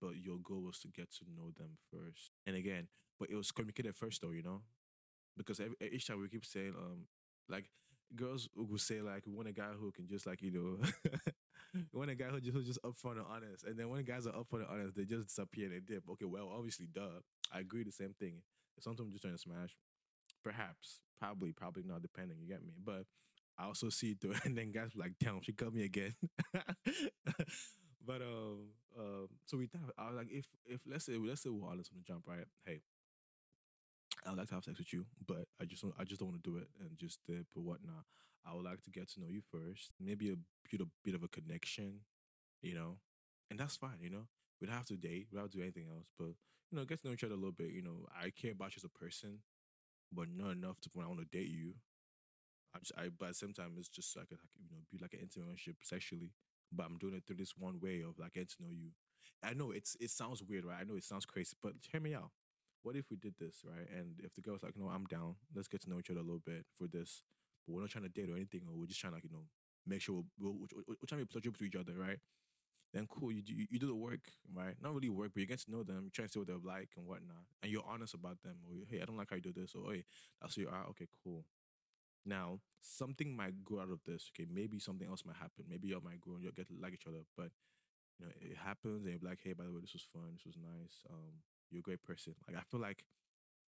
But 0.00 0.16
your 0.16 0.38
goal 0.42 0.62
was 0.62 0.78
to 0.80 0.88
get 0.88 1.10
to 1.18 1.24
know 1.36 1.50
them 1.56 1.76
first. 1.90 2.30
And 2.46 2.56
again, 2.56 2.88
but 3.18 3.30
it 3.30 3.36
was 3.36 3.52
communicated 3.52 3.96
first 3.96 4.22
though, 4.22 4.30
you 4.30 4.42
know? 4.42 4.62
Because 5.36 5.60
every, 5.60 5.76
each 5.92 6.06
time 6.08 6.20
we 6.20 6.28
keep 6.28 6.46
saying, 6.46 6.74
um, 6.78 7.06
like 7.48 7.70
girls 8.16 8.48
will 8.54 8.78
say 8.78 9.00
like 9.00 9.26
we 9.26 9.32
want 9.32 9.48
a 9.48 9.52
guy 9.52 9.70
who 9.78 9.90
can 9.92 10.08
just 10.08 10.26
like, 10.26 10.42
you 10.42 10.50
know, 10.50 10.76
we 11.74 11.98
want 11.98 12.10
a 12.10 12.14
guy 12.14 12.26
who 12.26 12.40
just, 12.40 12.52
who's 12.52 12.66
just 12.66 12.82
upfront 12.82 13.12
and 13.12 13.26
honest. 13.30 13.64
And 13.64 13.78
then 13.78 13.88
when 13.88 14.04
guys 14.04 14.26
are 14.26 14.32
upfront 14.32 14.60
and 14.60 14.66
honest, 14.70 14.96
they 14.96 15.04
just 15.04 15.28
disappear 15.28 15.66
and 15.66 15.74
they 15.74 15.80
dip. 15.94 16.04
Okay, 16.12 16.26
well, 16.26 16.50
obviously, 16.54 16.86
duh. 16.92 17.20
I 17.52 17.60
agree 17.60 17.84
the 17.84 17.92
same 17.92 18.14
thing. 18.18 18.42
Sometimes 18.80 19.12
just 19.12 19.22
trying 19.22 19.34
to 19.34 19.38
smash, 19.38 19.76
perhaps, 20.42 21.00
probably, 21.20 21.52
probably 21.52 21.82
not, 21.84 22.02
depending, 22.02 22.38
you 22.40 22.48
get 22.48 22.64
me. 22.64 22.72
But 22.82 23.04
I 23.58 23.66
also 23.66 23.90
see 23.90 24.12
it 24.12 24.20
through, 24.20 24.34
and 24.44 24.56
then 24.56 24.72
guys 24.72 24.90
like, 24.96 25.12
damn, 25.20 25.40
she 25.42 25.52
cut 25.52 25.74
me 25.74 25.84
again. 25.84 26.14
but 26.54 28.22
um, 28.22 28.70
um, 28.98 29.28
so 29.46 29.56
we 29.56 29.66
thought 29.66 29.92
I 29.98 30.08
was 30.08 30.16
like, 30.16 30.28
if 30.30 30.46
if 30.66 30.80
let's 30.86 31.04
say 31.04 31.16
let's 31.16 31.42
say 31.42 31.50
we're 31.50 31.68
honest 31.68 31.90
on 31.92 31.98
the 31.98 32.12
jump, 32.12 32.24
right? 32.26 32.46
Hey, 32.64 32.80
I'd 34.26 34.36
like 34.36 34.48
to 34.48 34.54
have 34.54 34.64
sex 34.64 34.78
with 34.78 34.92
you, 34.92 35.06
but 35.26 35.46
I 35.60 35.64
just 35.64 35.82
don't, 35.82 35.94
I 35.98 36.04
just 36.04 36.20
don't 36.20 36.30
want 36.30 36.42
to 36.42 36.50
do 36.50 36.56
it 36.56 36.68
and 36.80 36.96
just 36.98 37.20
dip 37.26 37.46
or 37.56 37.62
whatnot. 37.62 38.04
I 38.46 38.54
would 38.54 38.64
like 38.64 38.82
to 38.84 38.90
get 38.90 39.08
to 39.10 39.20
know 39.20 39.28
you 39.28 39.40
first, 39.50 39.92
maybe 40.00 40.30
a 40.30 40.36
bit, 40.70 40.80
a 40.80 40.86
bit 41.04 41.14
of 41.14 41.22
a 41.22 41.28
connection, 41.28 42.00
you 42.62 42.74
know, 42.74 42.98
and 43.50 43.58
that's 43.58 43.76
fine, 43.76 43.98
you 44.00 44.10
know. 44.10 44.26
We 44.60 44.66
don't 44.66 44.76
have 44.76 44.86
to 44.86 44.96
date, 44.96 45.26
we 45.30 45.36
don't 45.36 45.44
have 45.44 45.50
to 45.52 45.58
do 45.58 45.62
anything 45.62 45.86
else, 45.90 46.08
but 46.18 46.34
you 46.70 46.78
know, 46.78 46.84
get 46.84 47.00
to 47.02 47.08
know 47.08 47.14
each 47.14 47.24
other 47.24 47.34
a 47.34 47.36
little 47.36 47.52
bit. 47.52 47.70
You 47.72 47.82
know, 47.82 48.06
I 48.14 48.30
care 48.30 48.52
about 48.52 48.74
you 48.76 48.80
as 48.80 48.84
a 48.84 48.98
person, 48.98 49.40
but 50.12 50.28
not 50.34 50.52
enough 50.52 50.80
to 50.82 50.90
when 50.94 51.06
I 51.06 51.08
want 51.08 51.20
to 51.20 51.38
date 51.38 51.50
you. 51.50 51.74
I 52.74 52.78
just, 52.78 52.92
I, 52.96 53.08
but 53.16 53.26
at 53.26 53.32
the 53.32 53.34
same 53.34 53.52
time, 53.52 53.74
it's 53.78 53.88
just 53.88 54.16
like, 54.16 54.28
a, 54.30 54.34
like 54.34 54.50
you 54.58 54.70
know, 54.70 54.78
be 54.90 54.98
like 55.00 55.12
an 55.12 55.20
intimate 55.20 55.46
relationship 55.46 55.76
sexually, 55.82 56.32
but 56.72 56.86
I'm 56.86 56.98
doing 56.98 57.14
it 57.14 57.24
through 57.26 57.36
this 57.36 57.54
one 57.56 57.80
way 57.80 58.02
of 58.02 58.18
like 58.18 58.34
getting 58.34 58.48
to 58.48 58.62
know 58.62 58.70
you. 58.70 58.90
I 59.44 59.54
know 59.54 59.72
it's 59.72 59.96
it 60.00 60.10
sounds 60.10 60.42
weird, 60.42 60.64
right? 60.64 60.78
I 60.80 60.84
know 60.84 60.96
it 60.96 61.04
sounds 61.04 61.26
crazy, 61.26 61.56
but 61.62 61.74
hear 61.90 62.00
me 62.00 62.14
out. 62.14 62.30
What 62.82 62.96
if 62.96 63.10
we 63.10 63.16
did 63.16 63.34
this, 63.38 63.62
right? 63.64 63.86
And 63.96 64.16
if 64.22 64.34
the 64.34 64.40
girl's 64.40 64.62
like, 64.62 64.76
no, 64.76 64.86
I'm 64.86 65.04
down. 65.04 65.36
Let's 65.54 65.68
get 65.68 65.82
to 65.82 65.90
know 65.90 65.98
each 65.98 66.10
other 66.10 66.20
a 66.20 66.24
little 66.24 66.42
bit 66.44 66.66
for 66.74 66.86
this. 66.86 67.22
But 67.66 67.74
we're 67.74 67.80
not 67.80 67.90
trying 67.90 68.04
to 68.04 68.10
date 68.10 68.28
or 68.28 68.36
anything, 68.36 68.62
or 68.68 68.76
we're 68.76 68.86
just 68.86 69.00
trying 69.00 69.12
to, 69.12 69.16
like, 69.16 69.24
you 69.24 69.30
know, 69.30 69.44
make 69.86 70.00
sure 70.00 70.24
we're, 70.38 70.50
we're, 70.50 70.82
we're, 70.88 71.06
trying 71.06 71.20
to 71.20 71.26
be 71.26 71.30
pleasurable 71.32 71.58
to 71.58 71.64
each 71.64 71.76
other, 71.76 71.92
right? 71.94 72.18
Then 72.92 73.06
cool, 73.08 73.32
you 73.32 73.40
do 73.40 73.54
you 73.54 73.78
do 73.78 73.86
the 73.86 73.94
work, 73.94 74.20
right? 74.54 74.74
Not 74.82 74.94
really 74.94 75.08
work, 75.08 75.30
but 75.32 75.40
you 75.40 75.46
get 75.46 75.60
to 75.60 75.70
know 75.70 75.82
them, 75.82 76.02
you 76.04 76.10
try 76.10 76.26
to 76.26 76.30
see 76.30 76.38
what 76.38 76.48
they're 76.48 76.58
like 76.62 76.90
and 76.96 77.06
whatnot, 77.06 77.48
and 77.62 77.72
you're 77.72 77.84
honest 77.88 78.12
about 78.12 78.42
them. 78.42 78.56
Or 78.68 78.84
hey, 78.86 79.00
I 79.00 79.06
don't 79.06 79.16
like 79.16 79.30
how 79.30 79.36
you 79.36 79.42
do 79.42 79.52
this, 79.52 79.74
or 79.74 79.94
hey, 79.94 80.04
that's 80.40 80.56
who 80.56 80.62
you 80.62 80.68
are. 80.68 80.84
Okay, 80.90 81.08
cool. 81.24 81.46
Now 82.26 82.60
something 82.82 83.34
might 83.34 83.64
go 83.64 83.80
out 83.80 83.90
of 83.90 84.00
this. 84.04 84.30
Okay, 84.30 84.46
maybe 84.52 84.78
something 84.78 85.08
else 85.08 85.24
might 85.24 85.36
happen. 85.36 85.64
Maybe 85.70 85.88
y'all 85.88 86.04
might 86.04 86.20
grow 86.20 86.34
and 86.34 86.42
you'll 86.44 86.52
get 86.52 86.68
to 86.68 86.74
like 86.80 86.92
each 86.92 87.06
other. 87.08 87.24
But 87.34 87.48
you 88.20 88.26
know, 88.26 88.32
it 88.42 88.58
happens, 88.58 89.06
and 89.06 89.14
you're 89.14 89.30
like, 89.30 89.40
hey, 89.42 89.54
by 89.54 89.64
the 89.64 89.72
way, 89.72 89.80
this 89.80 89.94
was 89.94 90.06
fun. 90.12 90.36
This 90.36 90.44
was 90.44 90.56
nice. 90.60 91.00
Um, 91.08 91.40
you're 91.72 91.80
a 91.80 91.82
great 91.82 92.02
person. 92.02 92.34
Like 92.46 92.56
I 92.56 92.62
feel 92.70 92.80
like 92.80 93.04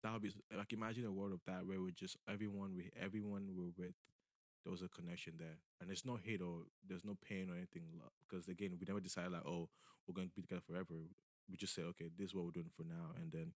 that 0.03 0.13
would 0.13 0.21
be 0.21 0.31
like 0.55 0.71
imagine 0.73 1.05
a 1.05 1.12
world 1.12 1.33
of 1.33 1.41
that 1.47 1.65
where 1.65 1.81
we're 1.81 1.91
just 1.91 2.17
everyone 2.29 2.75
we 2.75 2.91
everyone 3.01 3.49
we're 3.55 3.73
with 3.77 3.95
there 4.63 4.71
was 4.71 4.81
a 4.81 4.89
connection 4.89 5.33
there. 5.39 5.63
And 5.79 5.89
there's 5.89 6.05
no 6.05 6.17
hate 6.19 6.41
or 6.41 6.67
there's 6.88 7.05
no 7.05 7.15
pain 7.23 7.47
or 7.49 7.55
anything 7.55 7.83
because 8.27 8.47
again 8.47 8.75
we 8.79 8.86
never 8.86 8.99
decided 8.99 9.31
like 9.31 9.45
oh 9.45 9.69
we're 10.07 10.13
going 10.13 10.27
to 10.29 10.36
be 10.36 10.41
together 10.41 10.62
forever. 10.65 11.07
We 11.49 11.57
just 11.57 11.73
say 11.73 11.83
okay 11.95 12.10
this 12.17 12.29
is 12.29 12.36
what 12.36 12.45
we're 12.45 12.51
doing 12.60 12.71
for 12.75 12.83
now. 12.83 13.15
And 13.15 13.31
then 13.31 13.53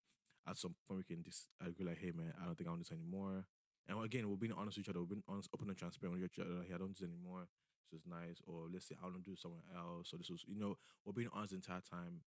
at 0.48 0.58
some 0.58 0.76
point 0.88 1.04
we 1.04 1.16
can 1.16 1.24
just 1.24 1.50
agree 1.60 1.86
like 1.86 2.00
hey 2.00 2.12
man 2.16 2.34
I 2.42 2.46
don't 2.46 2.58
think 2.58 2.68
I 2.68 2.72
want 2.72 2.82
this 2.82 2.92
anymore. 2.92 3.46
And 3.88 4.00
again 4.04 4.30
we're 4.30 4.40
being 4.40 4.56
honest 4.56 4.78
with 4.78 4.88
each 4.88 4.90
other. 4.90 5.02
We're 5.02 5.20
being 5.20 5.28
honest 5.28 5.50
open 5.54 5.70
and 5.70 5.78
transparent 5.78 6.16
with 6.16 6.26
each 6.26 6.40
other. 6.40 6.64
Hey 6.66 6.74
I 6.74 6.78
don't 6.80 6.96
do 6.96 7.06
this 7.06 7.08
anymore. 7.12 7.48
This 7.92 8.02
is 8.02 8.08
nice. 8.08 8.40
Or 8.48 8.72
let's 8.72 8.88
say 8.88 8.96
I 8.96 9.04
want 9.06 9.20
to 9.20 9.30
do 9.30 9.36
somewhere 9.36 9.68
else. 9.76 10.10
So 10.10 10.18
this 10.18 10.30
was 10.30 10.46
you 10.48 10.60
know 10.60 10.78
we're 11.06 11.14
being 11.14 11.30
honest 11.36 11.52
the 11.52 11.60
entire 11.60 11.84
time 11.84 12.24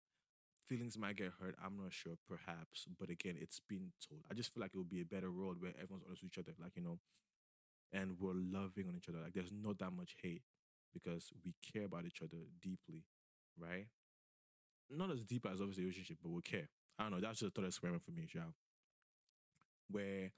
feelings 0.67 0.97
might 0.97 1.17
get 1.17 1.31
hurt. 1.39 1.55
I'm 1.63 1.77
not 1.77 1.93
sure, 1.93 2.13
perhaps. 2.27 2.85
But 2.99 3.09
again, 3.09 3.35
it's 3.39 3.59
been 3.59 3.91
told. 4.07 4.21
I 4.29 4.33
just 4.33 4.53
feel 4.53 4.61
like 4.61 4.71
it 4.73 4.77
would 4.77 4.89
be 4.89 5.01
a 5.01 5.05
better 5.05 5.31
world 5.31 5.57
where 5.59 5.73
everyone's 5.81 6.03
honest 6.07 6.23
with 6.23 6.31
each 6.31 6.37
other, 6.39 6.53
like, 6.61 6.75
you 6.75 6.83
know, 6.83 6.99
and 7.91 8.17
we're 8.19 8.33
loving 8.33 8.87
on 8.87 8.95
each 8.97 9.09
other. 9.09 9.19
Like, 9.23 9.33
there's 9.33 9.53
not 9.53 9.77
that 9.79 9.91
much 9.91 10.15
hate 10.21 10.41
because 10.93 11.31
we 11.43 11.53
care 11.73 11.85
about 11.85 12.05
each 12.05 12.21
other 12.21 12.37
deeply, 12.61 13.05
right? 13.57 13.87
Not 14.89 15.11
as 15.11 15.23
deep 15.23 15.45
as 15.45 15.61
obviously 15.61 15.83
relationship, 15.83 16.17
but 16.21 16.29
we 16.31 16.41
care. 16.41 16.69
I 16.99 17.03
don't 17.03 17.11
know. 17.13 17.19
That's 17.19 17.39
just 17.39 17.49
a 17.49 17.51
thought 17.51 17.67
experiment 17.67 18.03
for 18.03 18.11
me, 18.11 18.27
yeah. 18.33 18.51
Where 19.89 20.31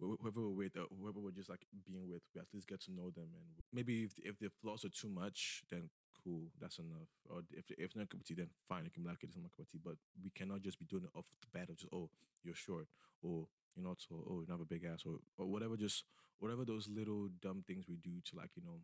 whoever 0.00 0.40
we're 0.40 0.64
with, 0.64 0.76
uh, 0.76 0.86
whoever 0.98 1.20
we're 1.20 1.30
just 1.30 1.50
like 1.50 1.66
being 1.86 2.08
with, 2.08 2.22
we 2.34 2.40
at 2.40 2.46
least 2.52 2.68
get 2.68 2.80
to 2.82 2.92
know 2.92 3.10
them. 3.10 3.28
And 3.34 3.62
maybe 3.72 4.04
if, 4.04 4.12
if 4.18 4.38
the 4.38 4.50
flaws 4.62 4.84
are 4.84 4.90
too 4.90 5.08
much, 5.08 5.62
then 5.70 5.90
cool, 6.22 6.48
that's 6.60 6.78
enough. 6.78 7.08
Or 7.28 7.42
if 7.52 7.70
if 7.78 7.96
not 7.96 8.10
cup 8.10 8.20
of 8.20 8.26
tea, 8.26 8.34
then 8.34 8.48
fine, 8.68 8.84
you 8.84 8.90
can 8.90 9.02
be 9.02 9.08
like, 9.08 9.18
it's 9.22 9.36
not 9.36 9.44
my 9.44 9.50
cup 9.50 9.66
of 9.66 9.70
tea. 9.72 9.80
But 9.82 9.96
we 10.22 10.30
cannot 10.30 10.62
just 10.62 10.78
be 10.78 10.86
doing 10.86 11.04
it 11.04 11.10
off 11.16 11.26
the 11.40 11.58
bat 11.58 11.70
of 11.70 11.76
just, 11.76 11.92
oh, 11.92 12.10
you're 12.42 12.54
short, 12.54 12.86
or 13.22 13.46
you're 13.76 13.86
not 13.86 13.98
tall, 14.08 14.24
oh, 14.28 14.40
you 14.40 14.46
have 14.50 14.60
a 14.60 14.64
big 14.64 14.84
ass, 14.84 15.02
or, 15.06 15.18
or 15.38 15.46
whatever, 15.46 15.76
just 15.76 16.04
whatever 16.38 16.64
those 16.64 16.88
little 16.88 17.28
dumb 17.42 17.62
things 17.66 17.86
we 17.88 17.96
do 17.96 18.20
to 18.24 18.36
like, 18.36 18.50
you 18.56 18.62
know, 18.62 18.80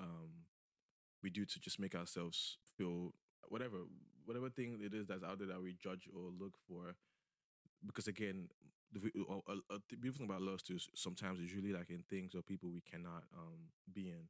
um, 0.00 0.30
we 1.22 1.30
do 1.30 1.44
to 1.44 1.60
just 1.60 1.80
make 1.80 1.94
ourselves 1.94 2.58
feel 2.76 3.12
whatever, 3.48 3.78
whatever 4.24 4.50
thing 4.50 4.78
it 4.82 4.94
is 4.94 5.06
that's 5.06 5.24
out 5.24 5.38
there 5.38 5.48
that 5.48 5.62
we 5.62 5.74
judge 5.82 6.08
or 6.14 6.30
look 6.38 6.54
for. 6.68 6.94
Because 7.86 8.08
again, 8.08 8.48
the, 8.92 9.00
the 9.00 9.96
beautiful 9.96 10.26
thing 10.26 10.30
about 10.30 10.42
love 10.42 10.60
is 10.70 10.88
sometimes 10.94 11.38
it's 11.42 11.54
really 11.54 11.72
like 11.72 11.90
in 11.90 12.04
things 12.08 12.34
or 12.34 12.42
people 12.42 12.70
we 12.70 12.80
cannot 12.80 13.24
um 13.36 13.70
be 13.92 14.08
in 14.08 14.28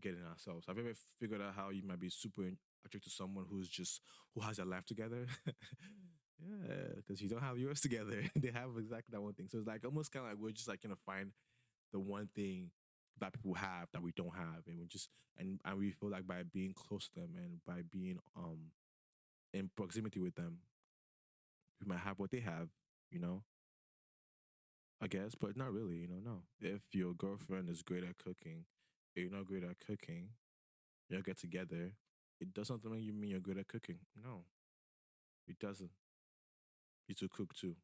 getting 0.00 0.24
ourselves. 0.24 0.66
I've 0.68 0.78
ever 0.78 0.92
figured 1.20 1.40
out 1.40 1.54
how 1.54 1.70
you 1.70 1.82
might 1.86 2.00
be 2.00 2.10
super 2.10 2.42
attracted 2.42 3.04
to 3.04 3.10
someone 3.10 3.46
who's 3.50 3.68
just 3.68 4.00
who 4.34 4.40
has 4.42 4.56
their 4.56 4.66
life 4.66 4.84
together? 4.86 5.26
yeah, 5.46 6.94
because 6.96 7.20
you 7.20 7.28
don't 7.28 7.42
have 7.42 7.58
yours 7.58 7.80
together. 7.82 8.22
they 8.36 8.50
have 8.52 8.70
exactly 8.78 9.12
that 9.12 9.20
one 9.22 9.34
thing. 9.34 9.48
So 9.48 9.58
it's 9.58 9.66
like 9.66 9.84
almost 9.84 10.12
kind 10.12 10.24
of 10.24 10.32
like 10.32 10.38
we're 10.40 10.52
just 10.52 10.68
like 10.68 10.82
gonna 10.82 10.96
find 11.06 11.32
the 11.92 12.00
one 12.00 12.28
thing 12.34 12.70
that 13.20 13.32
people 13.32 13.54
have 13.54 13.88
that 13.92 14.02
we 14.02 14.12
don't 14.12 14.34
have, 14.36 14.62
and 14.66 14.78
we 14.78 14.86
just 14.86 15.08
and 15.38 15.60
and 15.64 15.78
we 15.78 15.90
feel 15.92 16.10
like 16.10 16.26
by 16.26 16.42
being 16.52 16.74
close 16.74 17.08
to 17.08 17.20
them 17.20 17.30
and 17.36 17.60
by 17.66 17.82
being 17.90 18.18
um 18.36 18.58
in 19.54 19.70
proximity 19.76 20.20
with 20.20 20.34
them, 20.34 20.58
we 21.80 21.86
might 21.86 22.00
have 22.00 22.18
what 22.18 22.30
they 22.30 22.40
have. 22.40 22.68
You 23.10 23.20
know, 23.20 23.42
I 25.00 25.06
guess, 25.08 25.34
but 25.34 25.56
not 25.56 25.72
really, 25.72 25.96
you 25.96 26.08
know, 26.08 26.20
no. 26.24 26.42
If 26.60 26.82
your 26.94 27.14
girlfriend 27.14 27.68
is 27.68 27.82
great 27.82 28.04
at 28.04 28.18
cooking 28.18 28.64
you're 29.22 29.32
not 29.32 29.46
good 29.46 29.64
at 29.64 29.78
cooking, 29.86 30.28
you 31.08 31.16
all 31.16 31.22
get 31.22 31.38
together, 31.38 31.92
it 32.40 32.52
doesn't 32.54 32.84
mean 32.84 33.02
you 33.02 33.12
mean 33.12 33.30
you're 33.30 33.40
good 33.40 33.58
at 33.58 33.68
cooking. 33.68 33.98
No, 34.22 34.44
it 35.48 35.58
doesn't. 35.58 35.90
You 37.08 37.14
to 37.14 37.28
cook 37.28 37.54
too, 37.54 37.76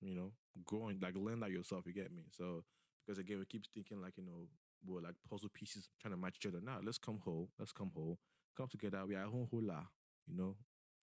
you 0.00 0.14
know, 0.14 0.32
growing 0.64 0.98
like 1.00 1.16
learn 1.16 1.40
that 1.40 1.50
yourself. 1.50 1.84
You 1.86 1.92
get 1.92 2.12
me? 2.12 2.24
So 2.30 2.64
because 3.06 3.18
again, 3.18 3.38
we 3.38 3.44
keep 3.46 3.64
thinking 3.74 4.00
like 4.00 4.16
you 4.16 4.24
know 4.24 4.46
we're 4.86 5.00
like 5.00 5.16
puzzle 5.28 5.50
pieces 5.52 5.88
trying 6.00 6.14
to 6.14 6.20
match 6.20 6.36
each 6.40 6.46
other. 6.46 6.60
Now 6.62 6.78
let's 6.82 6.98
come 6.98 7.20
whole. 7.24 7.50
Let's 7.58 7.72
come 7.72 7.90
whole. 7.94 8.18
Come 8.56 8.68
together. 8.68 9.04
We 9.06 9.16
are 9.16 9.24
whole 9.24 9.48
hula. 9.50 9.88
You 10.26 10.36
know, 10.36 10.56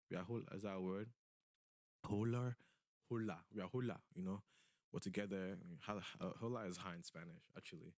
we 0.10 0.18
are 0.18 0.24
whole. 0.24 0.42
Is 0.56 0.64
that 0.64 0.82
word? 0.82 1.10
Hola, 2.06 2.56
hula. 3.10 3.38
We 3.54 3.62
are 3.62 3.68
hula. 3.68 3.98
You 4.16 4.24
know, 4.24 4.42
we're 4.94 5.00
together. 5.00 5.58
Hola, 6.40 6.66
is 6.68 6.78
high 6.78 6.96
in 6.96 7.04
Spanish, 7.04 7.44
actually. 7.56 7.94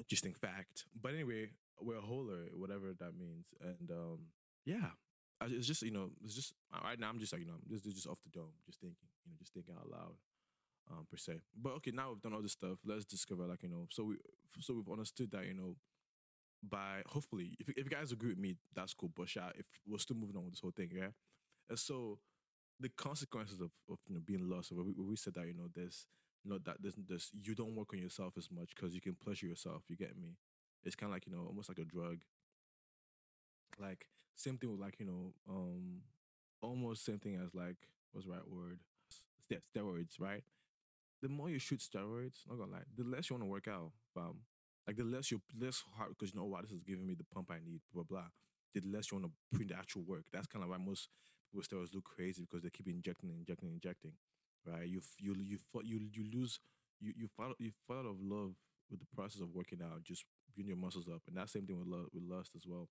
Interesting 0.00 0.34
fact. 0.34 0.86
But 1.00 1.14
anyway, 1.14 1.50
we're 1.80 1.98
a 1.98 2.02
holer, 2.02 2.52
whatever 2.54 2.92
that 2.98 3.16
means. 3.16 3.54
And 3.60 3.90
um, 3.90 4.18
yeah, 4.64 4.90
it's 5.42 5.66
just 5.66 5.82
you 5.82 5.92
know, 5.92 6.10
it's 6.24 6.34
just 6.34 6.54
right 6.84 6.98
now. 6.98 7.10
I'm 7.10 7.20
just 7.20 7.32
like 7.32 7.42
you 7.42 7.46
know, 7.48 7.54
I'm 7.54 7.70
just 7.70 7.84
just 7.84 8.08
off 8.08 8.18
the 8.24 8.30
dome, 8.30 8.52
just 8.66 8.80
thinking, 8.80 8.96
you 9.24 9.30
know, 9.30 9.36
just 9.38 9.52
thinking 9.54 9.74
out 9.78 9.90
loud, 9.90 10.14
um, 10.90 11.06
per 11.10 11.18
se. 11.18 11.40
But 11.54 11.74
okay, 11.74 11.92
now 11.94 12.10
we've 12.10 12.22
done 12.22 12.34
all 12.34 12.42
this 12.42 12.52
stuff. 12.52 12.78
Let's 12.84 13.04
discover 13.04 13.46
like 13.46 13.62
you 13.62 13.68
know, 13.68 13.86
so 13.90 14.04
we 14.04 14.16
so 14.60 14.74
we've 14.74 14.90
understood 14.90 15.30
that 15.32 15.46
you 15.46 15.54
know, 15.54 15.76
by 16.62 17.02
hopefully, 17.06 17.56
if, 17.60 17.68
if 17.70 17.84
you 17.84 17.90
guys 17.90 18.12
agree 18.12 18.30
with 18.30 18.38
me, 18.38 18.56
that's 18.74 18.94
cool. 18.94 19.12
But 19.14 19.34
yeah, 19.36 19.50
if 19.56 19.66
we're 19.86 19.98
still 19.98 20.16
moving 20.16 20.36
on 20.36 20.44
with 20.44 20.54
this 20.54 20.60
whole 20.60 20.72
thing, 20.76 20.90
yeah. 20.94 21.08
And 21.68 21.78
so 21.78 22.18
the 22.80 22.90
consequences 22.90 23.60
of, 23.60 23.70
of 23.90 23.98
you 24.08 24.14
know 24.14 24.22
being 24.24 24.48
lost. 24.48 24.72
We, 24.72 24.92
we 24.96 25.16
said 25.16 25.34
that 25.34 25.46
you 25.46 25.54
know 25.54 25.68
there's 25.74 26.06
you 26.44 26.58
that 26.64 26.76
there's, 26.80 26.94
there's 27.08 27.30
you 27.42 27.54
don't 27.54 27.74
work 27.76 27.92
on 27.92 27.98
yourself 28.00 28.34
as 28.38 28.50
much 28.50 28.70
because 28.74 28.94
you 28.94 29.00
can 29.00 29.14
pleasure 29.14 29.46
yourself. 29.46 29.82
You 29.88 29.96
get 29.96 30.16
me? 30.18 30.36
It's 30.84 30.96
kind 30.96 31.10
of 31.10 31.14
like 31.16 31.26
you 31.26 31.32
know 31.32 31.44
almost 31.46 31.68
like 31.68 31.78
a 31.78 31.84
drug. 31.84 32.18
Like 33.78 34.06
same 34.36 34.58
thing 34.58 34.70
with 34.70 34.80
like 34.80 34.98
you 35.00 35.06
know 35.06 35.32
um 35.48 36.02
almost 36.62 37.04
same 37.04 37.18
thing 37.18 37.36
as 37.42 37.54
like 37.54 37.76
what's 38.12 38.26
the 38.26 38.32
right 38.32 38.48
word? 38.48 38.78
Yeah, 39.50 39.58
steroids, 39.74 40.20
right? 40.20 40.44
The 41.22 41.28
more 41.28 41.50
you 41.50 41.58
shoot 41.58 41.80
steroids, 41.80 42.46
not 42.48 42.58
gonna 42.58 42.72
lie, 42.72 42.84
the 42.96 43.04
less 43.04 43.30
you 43.30 43.36
want 43.36 43.44
to 43.44 43.50
work 43.50 43.68
out. 43.68 43.92
Um, 44.16 44.40
like 44.86 44.96
the 44.96 45.04
less 45.04 45.30
you 45.30 45.40
less 45.60 45.82
hard 45.96 46.10
because 46.10 46.34
you 46.34 46.40
know 46.40 46.46
what 46.46 46.62
this 46.62 46.72
is 46.72 46.82
giving 46.84 47.06
me 47.06 47.14
the 47.14 47.24
pump 47.24 47.50
I 47.52 47.60
need, 47.64 47.80
blah 47.94 48.04
blah. 48.04 48.26
The 48.74 48.82
less 48.82 49.12
you 49.12 49.18
want 49.18 49.32
to 49.52 49.60
in 49.62 49.68
the 49.68 49.76
actual 49.76 50.02
work. 50.02 50.24
That's 50.32 50.46
kind 50.46 50.64
of 50.64 50.70
why 50.70 50.78
most 50.78 51.08
people 51.52 51.64
steroids 51.66 51.94
look 51.94 52.04
crazy 52.04 52.42
because 52.42 52.62
they 52.62 52.70
keep 52.70 52.88
injecting, 52.88 53.30
injecting, 53.30 53.70
injecting. 53.70 54.12
Right? 54.66 54.86
You 54.88 55.00
you 55.18 55.34
you 55.38 55.58
you 55.82 56.00
you 56.12 56.24
lose 56.32 56.60
you 57.00 57.12
you 57.16 57.28
fall 57.28 57.54
you 57.58 57.70
fall 57.86 57.98
out 57.98 58.06
of 58.06 58.20
love 58.20 58.52
with 58.90 59.00
the 59.00 59.06
process 59.14 59.40
of 59.40 59.54
working 59.54 59.80
out, 59.82 60.02
just 60.04 60.24
building 60.54 60.68
your 60.68 60.76
muscles 60.76 61.08
up, 61.08 61.22
and 61.28 61.36
that 61.36 61.48
same 61.48 61.66
thing 61.66 61.78
with 61.78 61.88
love 61.88 62.06
with 62.12 62.22
lust 62.24 62.52
as 62.56 62.66
well. 62.66 62.88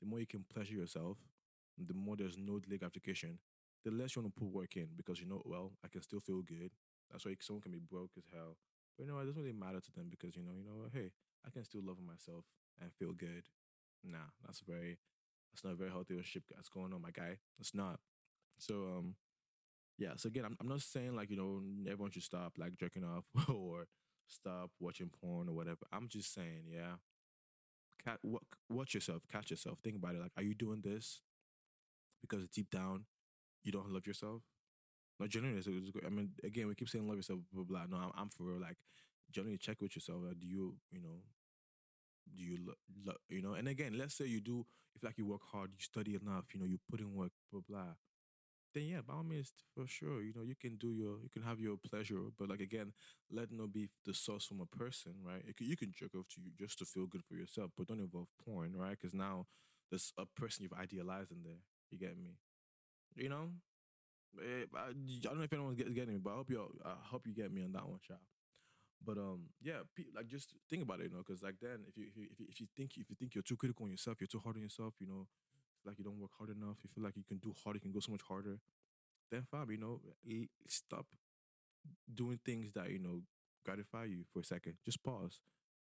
The 0.00 0.06
more 0.08 0.18
you 0.18 0.26
can 0.26 0.44
pleasure 0.52 0.74
yourself, 0.74 1.18
the 1.78 1.94
more 1.94 2.16
there's 2.16 2.36
no 2.38 2.58
delayed 2.58 2.80
gratification, 2.80 3.38
the 3.84 3.90
less 3.90 4.16
you 4.16 4.22
want 4.22 4.34
to 4.34 4.40
put 4.40 4.50
work 4.52 4.76
in 4.76 4.88
because 4.96 5.20
you 5.20 5.26
know, 5.26 5.42
well, 5.44 5.72
I 5.84 5.88
can 5.88 6.02
still 6.02 6.20
feel 6.20 6.42
good. 6.42 6.70
That's 7.10 7.24
why 7.24 7.34
someone 7.40 7.62
can 7.62 7.72
be 7.72 7.78
broke 7.78 8.10
as 8.16 8.24
hell. 8.32 8.56
But 8.96 9.06
you 9.06 9.12
know, 9.12 9.18
it 9.18 9.26
doesn't 9.26 9.40
really 9.42 9.56
matter 9.56 9.80
to 9.80 9.92
them 9.92 10.08
because 10.10 10.36
you 10.36 10.42
know, 10.42 10.52
you 10.56 10.64
know, 10.64 10.88
hey, 10.92 11.10
I 11.46 11.50
can 11.50 11.64
still 11.64 11.82
love 11.84 11.98
myself 12.04 12.44
and 12.80 12.92
feel 12.92 13.12
good. 13.12 13.44
Nah, 14.04 14.30
that's 14.44 14.60
very 14.60 14.98
that's 15.52 15.64
not 15.64 15.74
a 15.74 15.76
very 15.76 15.90
healthy 15.90 16.14
relationship 16.14 16.44
that's 16.54 16.68
going 16.68 16.92
on, 16.92 17.02
my 17.02 17.10
guy. 17.10 17.38
It's 17.60 17.74
not. 17.74 18.00
So 18.58 18.74
um 18.98 19.16
yeah, 20.02 20.14
so 20.16 20.26
again, 20.28 20.44
I'm 20.44 20.56
I'm 20.60 20.68
not 20.68 20.82
saying 20.82 21.14
like, 21.14 21.30
you 21.30 21.36
know, 21.36 21.62
everyone 21.90 22.10
should 22.10 22.22
stop 22.24 22.54
like 22.58 22.76
jerking 22.76 23.04
off 23.04 23.24
or 23.48 23.86
stop 24.26 24.70
watching 24.80 25.10
porn 25.10 25.48
or 25.48 25.54
whatever. 25.54 25.86
I'm 25.92 26.08
just 26.08 26.34
saying, 26.34 26.64
yeah. 26.68 26.96
Cat, 28.04 28.18
watch 28.68 28.94
yourself, 28.94 29.22
catch 29.30 29.50
yourself. 29.50 29.78
Think 29.82 29.96
about 29.96 30.14
it. 30.16 30.20
Like, 30.20 30.32
are 30.36 30.42
you 30.42 30.54
doing 30.54 30.80
this 30.82 31.20
because 32.20 32.46
deep 32.48 32.70
down 32.70 33.04
you 33.64 33.72
don't 33.72 33.90
love 33.92 34.06
yourself? 34.06 34.42
No, 35.20 35.26
it's, 35.26 35.68
I 36.04 36.10
mean, 36.10 36.30
again, 36.44 36.68
we 36.68 36.74
keep 36.74 36.88
saying 36.88 37.06
love 37.06 37.16
yourself, 37.18 37.40
blah 37.52 37.64
blah. 37.64 37.86
blah. 37.86 37.98
No, 37.98 38.04
I'm, 38.04 38.12
I'm 38.16 38.28
for 38.30 38.44
real. 38.44 38.60
Like, 38.60 38.78
generally, 39.30 39.58
check 39.58 39.80
with 39.80 39.96
yourself. 39.96 40.20
Like, 40.26 40.40
do 40.40 40.46
you, 40.46 40.76
you 40.92 41.00
know, 41.00 41.22
do 42.34 42.42
you, 42.42 42.58
lo- 42.66 42.74
lo- 43.06 43.20
you 43.28 43.42
know? 43.42 43.54
And 43.54 43.68
again, 43.68 43.96
let's 43.98 44.14
say 44.14 44.26
you 44.26 44.40
do. 44.40 44.64
If 44.94 45.02
like 45.02 45.16
you 45.16 45.26
work 45.26 45.40
hard, 45.50 45.70
you 45.72 45.80
study 45.80 46.14
enough, 46.14 46.46
you 46.52 46.60
know, 46.60 46.66
you 46.66 46.78
put 46.90 47.00
in 47.00 47.14
work, 47.14 47.32
blah 47.50 47.62
blah. 47.66 47.94
Then 48.74 48.84
yeah, 48.84 49.00
by 49.06 49.14
all 49.14 49.22
means, 49.22 49.52
for 49.74 49.86
sure, 49.86 50.22
you 50.22 50.32
know, 50.34 50.42
you 50.42 50.54
can 50.54 50.76
do 50.76 50.92
your, 50.92 51.20
you 51.22 51.28
can 51.30 51.42
have 51.42 51.60
your 51.60 51.76
pleasure, 51.76 52.20
but 52.38 52.48
like 52.48 52.60
again, 52.60 52.92
let 53.30 53.52
no 53.52 53.66
be 53.66 53.88
the 54.06 54.14
source 54.14 54.46
from 54.46 54.60
a 54.60 54.66
person, 54.76 55.12
right? 55.22 55.42
It, 55.46 55.56
you 55.60 55.76
can 55.76 55.92
jerk 55.94 56.14
off 56.14 56.26
to 56.34 56.40
you 56.40 56.50
just 56.58 56.78
to 56.78 56.86
feel 56.86 57.06
good 57.06 57.22
for 57.28 57.34
yourself, 57.34 57.70
but 57.76 57.86
don't 57.88 58.00
involve 58.00 58.28
porn, 58.44 58.74
right? 58.74 58.96
Because 58.98 59.12
now 59.14 59.46
there's 59.90 60.12
a 60.18 60.24
person 60.24 60.62
you've 60.62 60.78
idealized 60.80 61.32
in 61.32 61.42
there. 61.42 61.60
You 61.90 61.98
get 61.98 62.16
me? 62.16 62.38
You 63.16 63.30
know, 63.30 63.50
Eh, 64.40 64.64
I, 64.74 64.78
I 64.90 64.92
don't 65.22 65.38
know 65.38 65.44
if 65.44 65.52
anyone's 65.52 65.76
getting 65.76 66.14
me, 66.14 66.20
but 66.22 66.32
I 66.32 66.36
hope 66.36 66.50
you 66.50 66.62
I 66.84 66.94
hope 67.10 67.26
you 67.26 67.34
get 67.34 67.52
me 67.52 67.62
on 67.64 67.72
that 67.72 67.88
one, 67.88 68.00
child. 68.06 68.20
But 69.04 69.18
um, 69.18 69.50
yeah, 69.62 69.82
like 70.14 70.28
just 70.28 70.54
think 70.70 70.82
about 70.82 71.00
it, 71.00 71.04
you 71.04 71.10
know, 71.10 71.24
because 71.26 71.42
like 71.42 71.56
then 71.60 71.84
if 71.88 71.96
you, 71.96 72.06
if 72.08 72.16
you 72.16 72.26
if 72.30 72.38
you 72.40 72.46
if 72.48 72.60
you 72.60 72.66
think 72.76 72.92
if 72.96 73.10
you 73.10 73.16
think 73.18 73.34
you're 73.34 73.42
too 73.42 73.56
critical 73.56 73.84
on 73.84 73.90
yourself, 73.90 74.18
you're 74.20 74.28
too 74.28 74.40
hard 74.44 74.56
on 74.56 74.62
yourself, 74.62 74.94
you 75.00 75.06
know, 75.08 75.26
like 75.86 75.98
you 75.98 76.04
don't 76.04 76.18
work 76.20 76.32
hard 76.38 76.50
enough, 76.50 76.76
you 76.82 76.90
feel 76.94 77.04
like 77.04 77.16
you 77.16 77.24
can 77.26 77.38
do 77.38 77.54
hard, 77.64 77.76
you 77.76 77.80
can 77.80 77.92
go 77.92 78.00
so 78.00 78.12
much 78.12 78.22
harder. 78.28 78.58
Then 79.30 79.44
fam, 79.50 79.70
you 79.70 79.78
know, 79.78 80.00
stop 80.68 81.06
doing 82.12 82.38
things 82.44 82.72
that 82.74 82.90
you 82.90 82.98
know 82.98 83.22
gratify 83.64 84.04
you 84.04 84.24
for 84.32 84.40
a 84.40 84.44
second. 84.44 84.74
Just 84.84 85.02
pause, 85.02 85.40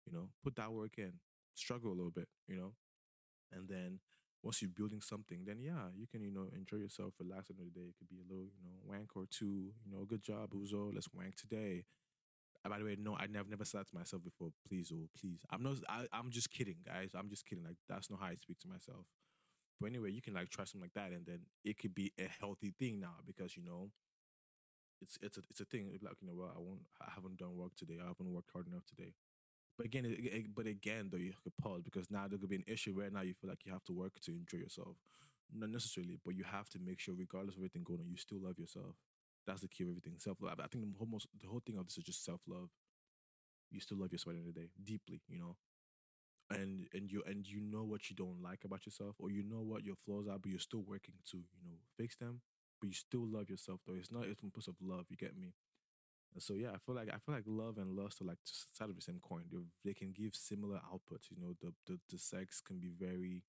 you 0.05 0.13
know, 0.13 0.29
put 0.43 0.55
that 0.57 0.71
work 0.71 0.97
in, 0.97 1.13
struggle 1.55 1.91
a 1.91 1.95
little 1.95 2.11
bit, 2.11 2.27
you 2.47 2.55
know, 2.55 2.73
and 3.51 3.69
then 3.69 3.99
once 4.43 4.61
you're 4.61 4.71
building 4.75 5.01
something, 5.01 5.41
then 5.45 5.59
yeah, 5.61 5.89
you 5.95 6.07
can, 6.07 6.21
you 6.21 6.31
know, 6.31 6.47
enjoy 6.55 6.77
yourself, 6.77 7.13
relax 7.19 7.49
another 7.49 7.71
day. 7.73 7.89
It 7.89 7.95
could 7.97 8.09
be 8.09 8.17
a 8.21 8.29
little, 8.31 8.47
you 8.57 8.65
know, 8.65 8.77
wank 8.85 9.11
or 9.15 9.25
two, 9.29 9.73
you 9.85 9.91
know, 9.91 10.05
good 10.05 10.23
job, 10.23 10.51
Uzo. 10.53 10.93
Let's 10.93 11.09
wank 11.13 11.35
today. 11.35 11.85
By 12.67 12.79
the 12.79 12.85
way, 12.85 12.95
no, 12.99 13.15
I 13.17 13.27
never 13.27 13.49
never 13.49 13.65
said 13.65 13.81
that 13.81 13.89
to 13.89 13.95
myself 13.95 14.23
before. 14.23 14.49
Please, 14.67 14.91
oh, 14.93 15.09
please. 15.19 15.41
I'm 15.51 15.63
not 15.63 15.77
I, 15.89 16.05
I'm 16.13 16.31
just 16.31 16.51
kidding, 16.51 16.77
guys. 16.85 17.09
I'm 17.15 17.29
just 17.29 17.45
kidding. 17.45 17.63
Like 17.65 17.77
that's 17.89 18.09
not 18.09 18.21
how 18.21 18.27
I 18.27 18.35
speak 18.35 18.59
to 18.61 18.69
myself. 18.69 19.05
But 19.79 19.87
anyway, 19.87 20.11
you 20.11 20.21
can 20.21 20.33
like 20.33 20.49
try 20.49 20.65
something 20.65 20.81
like 20.81 20.93
that 20.93 21.11
and 21.15 21.25
then 21.25 21.41
it 21.63 21.77
could 21.77 21.93
be 21.93 22.11
a 22.19 22.27
healthy 22.39 22.73
thing 22.79 22.99
now 22.99 23.15
because 23.25 23.57
you 23.57 23.63
know 23.63 23.91
it's 25.01 25.17
it's 25.21 25.37
a 25.37 25.41
it's 25.49 25.59
a 25.61 25.65
thing. 25.65 25.91
Like, 26.01 26.15
you 26.21 26.27
know, 26.27 26.33
well, 26.35 26.51
I 26.55 26.59
won't 26.59 26.81
I 27.01 27.11
haven't 27.13 27.37
done 27.37 27.57
work 27.57 27.75
today. 27.75 27.97
I 28.03 28.07
haven't 28.07 28.31
worked 28.33 28.51
hard 28.51 28.67
enough 28.67 28.85
today. 28.85 29.13
But 29.77 29.87
again, 29.87 30.05
it, 30.05 30.19
it, 30.21 30.55
but 30.55 30.67
again, 30.67 31.09
though, 31.11 31.17
you 31.17 31.33
could 31.43 31.57
pause 31.57 31.81
because 31.83 32.11
now 32.11 32.27
there 32.29 32.39
could 32.39 32.49
be 32.49 32.57
an 32.57 32.65
issue 32.67 32.93
where 32.93 33.09
now 33.09 33.21
you 33.21 33.33
feel 33.33 33.49
like 33.49 33.65
you 33.65 33.71
have 33.73 33.83
to 33.85 33.93
work 33.93 34.19
to 34.21 34.31
enjoy 34.31 34.59
yourself. 34.59 34.97
Not 35.53 35.69
necessarily, 35.69 36.19
but 36.25 36.35
you 36.35 36.43
have 36.43 36.69
to 36.71 36.79
make 36.79 36.99
sure, 36.99 37.15
regardless 37.17 37.55
of 37.55 37.59
everything 37.61 37.83
going 37.83 37.99
on, 37.99 38.09
you 38.09 38.17
still 38.17 38.39
love 38.41 38.59
yourself. 38.59 38.95
That's 39.47 39.61
the 39.61 39.67
key 39.67 39.83
of 39.83 39.89
everything. 39.89 40.15
Self 40.19 40.41
love. 40.41 40.59
I 40.59 40.67
think 40.67 40.85
the 40.85 40.97
whole 40.97 41.07
most, 41.07 41.27
the 41.41 41.47
whole 41.47 41.61
thing 41.65 41.77
of 41.77 41.87
this 41.87 41.97
is 41.97 42.03
just 42.03 42.25
self 42.25 42.41
love. 42.47 42.69
You 43.71 43.79
still 43.79 43.97
love 43.97 44.11
yourself 44.11 44.35
at 44.35 44.35
the 44.35 44.39
end 44.41 44.49
of 44.49 44.55
the 44.55 44.61
day, 44.61 44.69
deeply, 44.83 45.21
you 45.27 45.39
know. 45.39 45.57
And 46.53 46.87
and 46.93 47.11
you 47.11 47.23
and 47.25 47.47
you 47.47 47.61
know 47.61 47.83
what 47.83 48.09
you 48.09 48.15
don't 48.15 48.41
like 48.43 48.63
about 48.65 48.85
yourself, 48.85 49.15
or 49.19 49.31
you 49.31 49.43
know 49.43 49.61
what 49.61 49.83
your 49.83 49.95
flaws 50.05 50.27
are, 50.27 50.37
but 50.39 50.51
you're 50.51 50.59
still 50.59 50.83
working 50.87 51.15
to, 51.31 51.37
you 51.37 51.63
know, 51.65 51.77
fix 51.97 52.15
them. 52.15 52.41
But 52.79 52.87
you 52.87 52.93
still 52.93 53.25
love 53.27 53.49
yourself 53.49 53.79
though. 53.87 53.95
It's 53.95 54.11
not 54.11 54.25
it's 54.25 54.39
from 54.39 54.51
place 54.51 54.67
of 54.67 54.75
love, 54.81 55.05
you 55.09 55.17
get 55.17 55.35
me? 55.37 55.53
so 56.39 56.55
yeah, 56.55 56.69
I 56.73 56.77
feel 56.85 56.95
like 56.95 57.09
I 57.09 57.17
feel 57.25 57.35
like 57.35 57.43
love 57.45 57.77
and 57.77 57.95
lust 57.95 58.21
are 58.21 58.25
like 58.25 58.39
side 58.43 58.89
of 58.89 58.95
the 58.95 59.01
same 59.01 59.19
coin. 59.21 59.43
They 59.51 59.59
they 59.85 59.93
can 59.93 60.11
give 60.11 60.35
similar 60.35 60.79
outputs. 60.91 61.29
You 61.29 61.37
know, 61.39 61.53
the 61.61 61.73
the 61.87 61.99
the 62.09 62.17
sex 62.17 62.61
can 62.61 62.79
be 62.79 62.89
very 62.89 63.43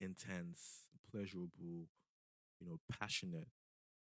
intense, 0.00 0.84
pleasurable, 1.10 1.88
you 2.60 2.66
know, 2.66 2.80
passionate, 3.00 3.48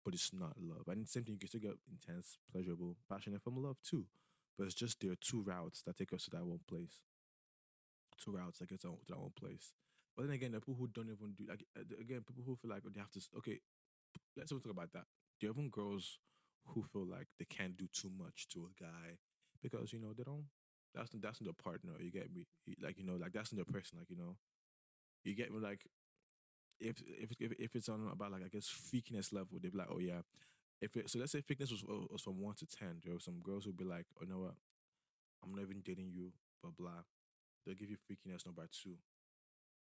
but 0.06 0.14
it's 0.14 0.32
not 0.34 0.56
love. 0.62 0.88
And 0.88 1.08
same 1.08 1.24
thing, 1.24 1.36
you 1.36 1.40
can 1.40 1.50
still 1.50 1.62
get 1.62 1.78
intense, 1.92 2.38
pleasurable, 2.52 2.98
passionate 3.10 3.44
from 3.44 3.62
love 3.62 3.78
too. 3.84 4.06
But 4.58 4.66
it's 4.66 4.76
just 4.76 5.02
there 5.02 5.12
are 5.12 5.18
two 5.22 5.42
routes 5.42 5.82
that 5.84 5.98
take 5.98 6.14
us 6.14 6.26
to 6.26 6.32
that 6.32 6.46
one 6.46 6.60
place. 6.70 7.02
Two 8.24 8.32
routes 8.32 8.60
get 8.60 8.74
us 8.74 8.82
to 8.82 8.98
that 9.10 9.20
one 9.20 9.32
place. 9.38 9.74
But 10.16 10.28
then 10.28 10.36
again, 10.36 10.52
the 10.52 10.60
people 10.60 10.76
who 10.76 10.88
don't 10.88 11.10
even 11.10 11.34
do 11.36 11.46
like 11.50 11.66
uh, 11.78 11.82
again, 12.00 12.24
people 12.26 12.44
who 12.46 12.56
feel 12.56 12.72
like 12.72 12.84
they 12.84 13.00
have 13.00 13.12
to. 13.12 13.22
Okay, 13.40 13.60
let's 14.38 14.52
talk 14.52 14.66
about 14.70 14.92
that. 14.94 15.06
There 15.42 15.50
are 15.50 15.54
even 15.54 15.70
girls 15.70 16.20
who 16.68 16.84
feel 16.84 17.06
like 17.06 17.28
they 17.40 17.46
can't 17.46 17.76
do 17.78 17.88
too 17.92 18.12
much 18.18 18.48
to 18.54 18.70
a 18.70 18.84
guy 18.84 19.18
because 19.62 19.92
you 19.92 20.00
know 20.00 20.14
they 20.16 20.24
don't. 20.24 20.46
That's 20.94 21.10
that's 21.16 21.42
not 21.42 21.46
their 21.46 21.64
partner. 21.64 21.94
You 22.00 22.12
get 22.12 22.34
me? 22.34 22.46
Like 22.82 22.98
you 22.98 23.06
know, 23.06 23.16
like 23.20 23.34
that's 23.34 23.52
not 23.52 23.66
their 23.66 23.74
person. 23.74 23.98
Like 24.00 24.10
you 24.10 24.18
know, 24.18 24.38
you 25.24 25.36
get 25.36 25.52
me? 25.52 25.60
Like 25.60 25.86
if 26.80 27.02
if 27.06 27.32
if, 27.40 27.52
if 27.60 27.76
it's 27.76 27.90
on 27.90 28.08
about 28.12 28.32
like 28.32 28.44
I 28.46 28.50
guess 28.50 28.68
freakiness 28.70 29.34
level, 29.34 29.60
they'd 29.62 29.72
be 29.72 29.78
like, 29.78 29.90
oh 29.92 30.00
yeah. 30.00 30.22
If 30.82 30.98
it, 30.98 31.10
so, 31.10 31.20
let's 31.20 31.32
say 31.32 31.40
freakiness 31.42 31.72
was 31.72 31.84
uh, 31.90 32.08
was 32.12 32.22
from 32.22 32.42
one 32.42 32.56
to 32.56 32.66
ten. 32.68 33.00
There 33.04 33.14
were 33.14 33.20
some 33.20 33.40
girls 33.44 33.66
who'd 33.66 33.78
be 33.78 33.86
like, 33.86 34.06
oh, 34.18 34.26
you 34.26 34.32
know 34.32 34.40
what? 34.40 34.56
I'm 35.44 35.54
not 35.54 35.64
even 35.64 35.82
dating 35.84 36.12
you, 36.14 36.32
blah 36.62 36.72
blah. 36.78 37.04
They'll 37.66 37.76
give 37.76 37.90
you 37.90 37.98
freakiness 37.98 38.46
number 38.46 38.68
two, 38.72 38.98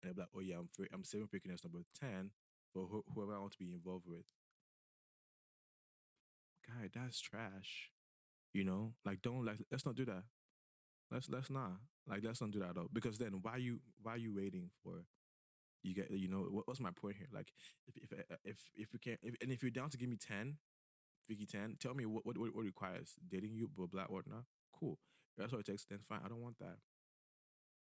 and 0.02 0.06
they'll 0.10 0.14
be 0.14 0.22
like, 0.22 0.30
oh 0.36 0.40
yeah, 0.42 0.56
I'm 0.58 0.70
free, 0.74 0.88
I'm 0.94 1.04
saving 1.04 1.28
freakiness 1.28 1.64
number 1.64 1.84
ten 2.00 2.32
for 2.74 2.86
wh- 2.86 3.14
whoever 3.14 3.36
I 3.36 3.40
want 3.40 3.54
to 3.54 3.60
be 3.60 3.74
involved 3.74 4.06
with 4.08 4.26
guy, 6.68 6.90
that's 6.94 7.20
trash. 7.20 7.92
You 8.54 8.64
know, 8.64 8.94
like 9.06 9.22
don't 9.22 9.46
like 9.46 9.58
let's 9.72 9.86
not 9.86 9.96
do 9.96 10.06
that. 10.06 10.24
Let's 11.12 11.30
let's 11.30 11.50
not 11.50 11.74
like 12.08 12.22
let's 12.24 12.42
not 12.42 12.52
do 12.52 12.60
that 12.60 12.72
at 12.72 12.78
all. 12.78 12.90
Because 12.92 13.18
then 13.18 13.40
why 13.42 13.58
you 13.58 13.80
why 14.02 14.14
are 14.14 14.18
you 14.18 14.34
waiting 14.36 14.70
for? 14.84 15.06
You 15.84 15.94
get 15.94 16.10
you 16.12 16.30
know 16.30 16.48
what, 16.50 16.68
what's 16.68 16.80
my 16.80 16.92
point 16.92 17.18
here? 17.18 17.28
Like 17.34 17.52
if 17.96 18.12
if 18.12 18.12
if 18.44 18.58
if 18.76 18.94
you 18.94 19.00
can't 19.00 19.20
if, 19.22 19.36
and 19.42 19.52
if 19.52 19.62
you're 19.62 19.72
down 19.72 19.90
to 19.90 19.98
give 19.98 20.10
me 20.10 20.18
ten, 20.18 20.58
Vicky 21.28 21.46
ten, 21.46 21.78
tell 21.80 21.94
me 21.94 22.06
what 22.06 22.26
what 22.26 22.38
what 22.38 22.66
requires 22.66 23.14
dating 23.30 23.56
you, 23.56 23.70
blah 23.76 23.88
blah 23.88 24.06
whatnot. 24.06 24.44
Cool. 24.80 24.98
If 25.34 25.42
that's 25.42 25.52
what 25.52 25.60
it 25.60 25.66
takes. 25.72 25.86
Then 25.86 26.00
fine. 26.08 26.22
I 26.26 26.30
don't 26.30 26.42
want 26.42 26.60
that. 26.60 26.78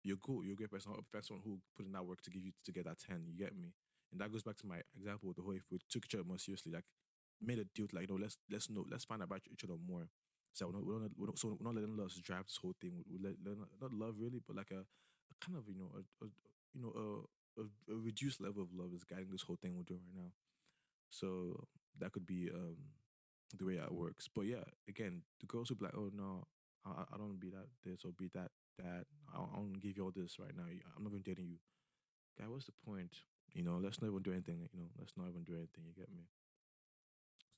You're 0.05 0.21
cool. 0.21 0.43
You're 0.45 0.53
a 0.53 0.55
great 0.61 0.69
person. 0.69 0.93
A 0.93 1.01
person 1.09 1.41
who 1.43 1.57
put 1.75 1.85
in 1.87 1.91
that 1.93 2.05
work 2.05 2.21
to 2.23 2.29
give 2.29 2.45
you 2.45 2.51
to 2.65 2.71
get 2.71 2.85
that 2.85 2.99
ten. 2.99 3.25
You 3.25 3.33
get 3.33 3.57
me? 3.57 3.73
And 4.11 4.21
that 4.21 4.31
goes 4.31 4.43
back 4.43 4.55
to 4.57 4.67
my 4.67 4.77
example 4.95 5.27
with 5.29 5.37
the 5.37 5.43
whole 5.43 5.57
if 5.57 5.65
we 5.71 5.79
took 5.89 6.05
each 6.05 6.13
other 6.13 6.23
more 6.23 6.37
seriously, 6.37 6.71
like 6.71 6.85
made 7.41 7.57
a 7.59 7.65
deal 7.73 7.87
like, 7.91 8.09
no, 8.09 8.15
let's 8.15 8.37
let's 8.51 8.69
know, 8.69 8.85
let's 8.89 9.03
find 9.03 9.21
out 9.23 9.29
about 9.33 9.41
each 9.51 9.63
other 9.63 9.73
more. 9.81 10.07
So 10.53 10.67
we're 10.67 11.01
not, 11.01 11.11
we're 11.17 11.25
not, 11.27 11.39
so 11.39 11.57
we're 11.59 11.65
not 11.65 11.75
letting 11.75 11.97
lust 11.97 12.21
drive 12.23 12.45
this 12.45 12.59
whole 12.61 12.75
thing. 12.79 13.03
We 13.11 13.17
let, 13.19 13.33
not 13.81 13.91
love 13.91 14.15
really, 14.19 14.41
but 14.45 14.55
like 14.55 14.71
a, 14.71 14.85
a 14.85 15.35
kind 15.45 15.57
of 15.57 15.65
you 15.67 15.75
know 15.75 15.91
a, 15.97 16.25
a 16.25 16.29
you 16.75 16.81
know 16.81 16.93
a, 17.57 17.63
a 17.91 17.95
reduced 17.97 18.39
level 18.39 18.61
of 18.61 18.69
love 18.71 18.93
is 18.95 19.03
guiding 19.03 19.31
this 19.31 19.41
whole 19.41 19.57
thing 19.61 19.75
we're 19.75 19.83
doing 19.83 20.01
right 20.15 20.23
now. 20.23 20.31
So 21.09 21.65
that 21.99 22.11
could 22.11 22.25
be 22.27 22.49
um 22.53 22.77
the 23.57 23.65
way 23.65 23.75
it 23.75 23.91
works. 23.91 24.27
But 24.33 24.45
yeah, 24.45 24.65
again, 24.89 25.23
the 25.39 25.47
girls 25.47 25.69
will 25.69 25.77
be 25.77 25.85
like, 25.85 25.95
oh 25.97 26.11
no, 26.13 26.45
I, 26.85 27.03
I 27.13 27.17
don't 27.17 27.39
be 27.39 27.49
that 27.51 27.67
this 27.83 28.03
or 28.05 28.11
be 28.17 28.29
that 28.33 28.51
that. 28.77 29.05
I, 29.33 29.37
don't 29.55 29.79
give 29.81 29.97
you 29.97 30.03
all 30.05 30.11
this 30.15 30.39
right 30.39 30.55
now. 30.55 30.63
I'm 30.95 31.03
not 31.03 31.11
even 31.11 31.21
dating 31.21 31.47
you. 31.49 31.57
Guy, 32.39 32.47
what's 32.49 32.65
the 32.67 32.73
point? 32.85 33.11
You 33.53 33.63
know, 33.63 33.79
let's 33.81 34.01
not 34.01 34.09
even 34.09 34.23
do 34.23 34.31
anything. 34.33 34.69
You 34.73 34.79
know, 34.79 34.89
let's 34.99 35.13
not 35.17 35.29
even 35.29 35.43
do 35.43 35.53
anything. 35.55 35.85
You 35.87 35.93
get 35.95 36.11
me? 36.13 36.25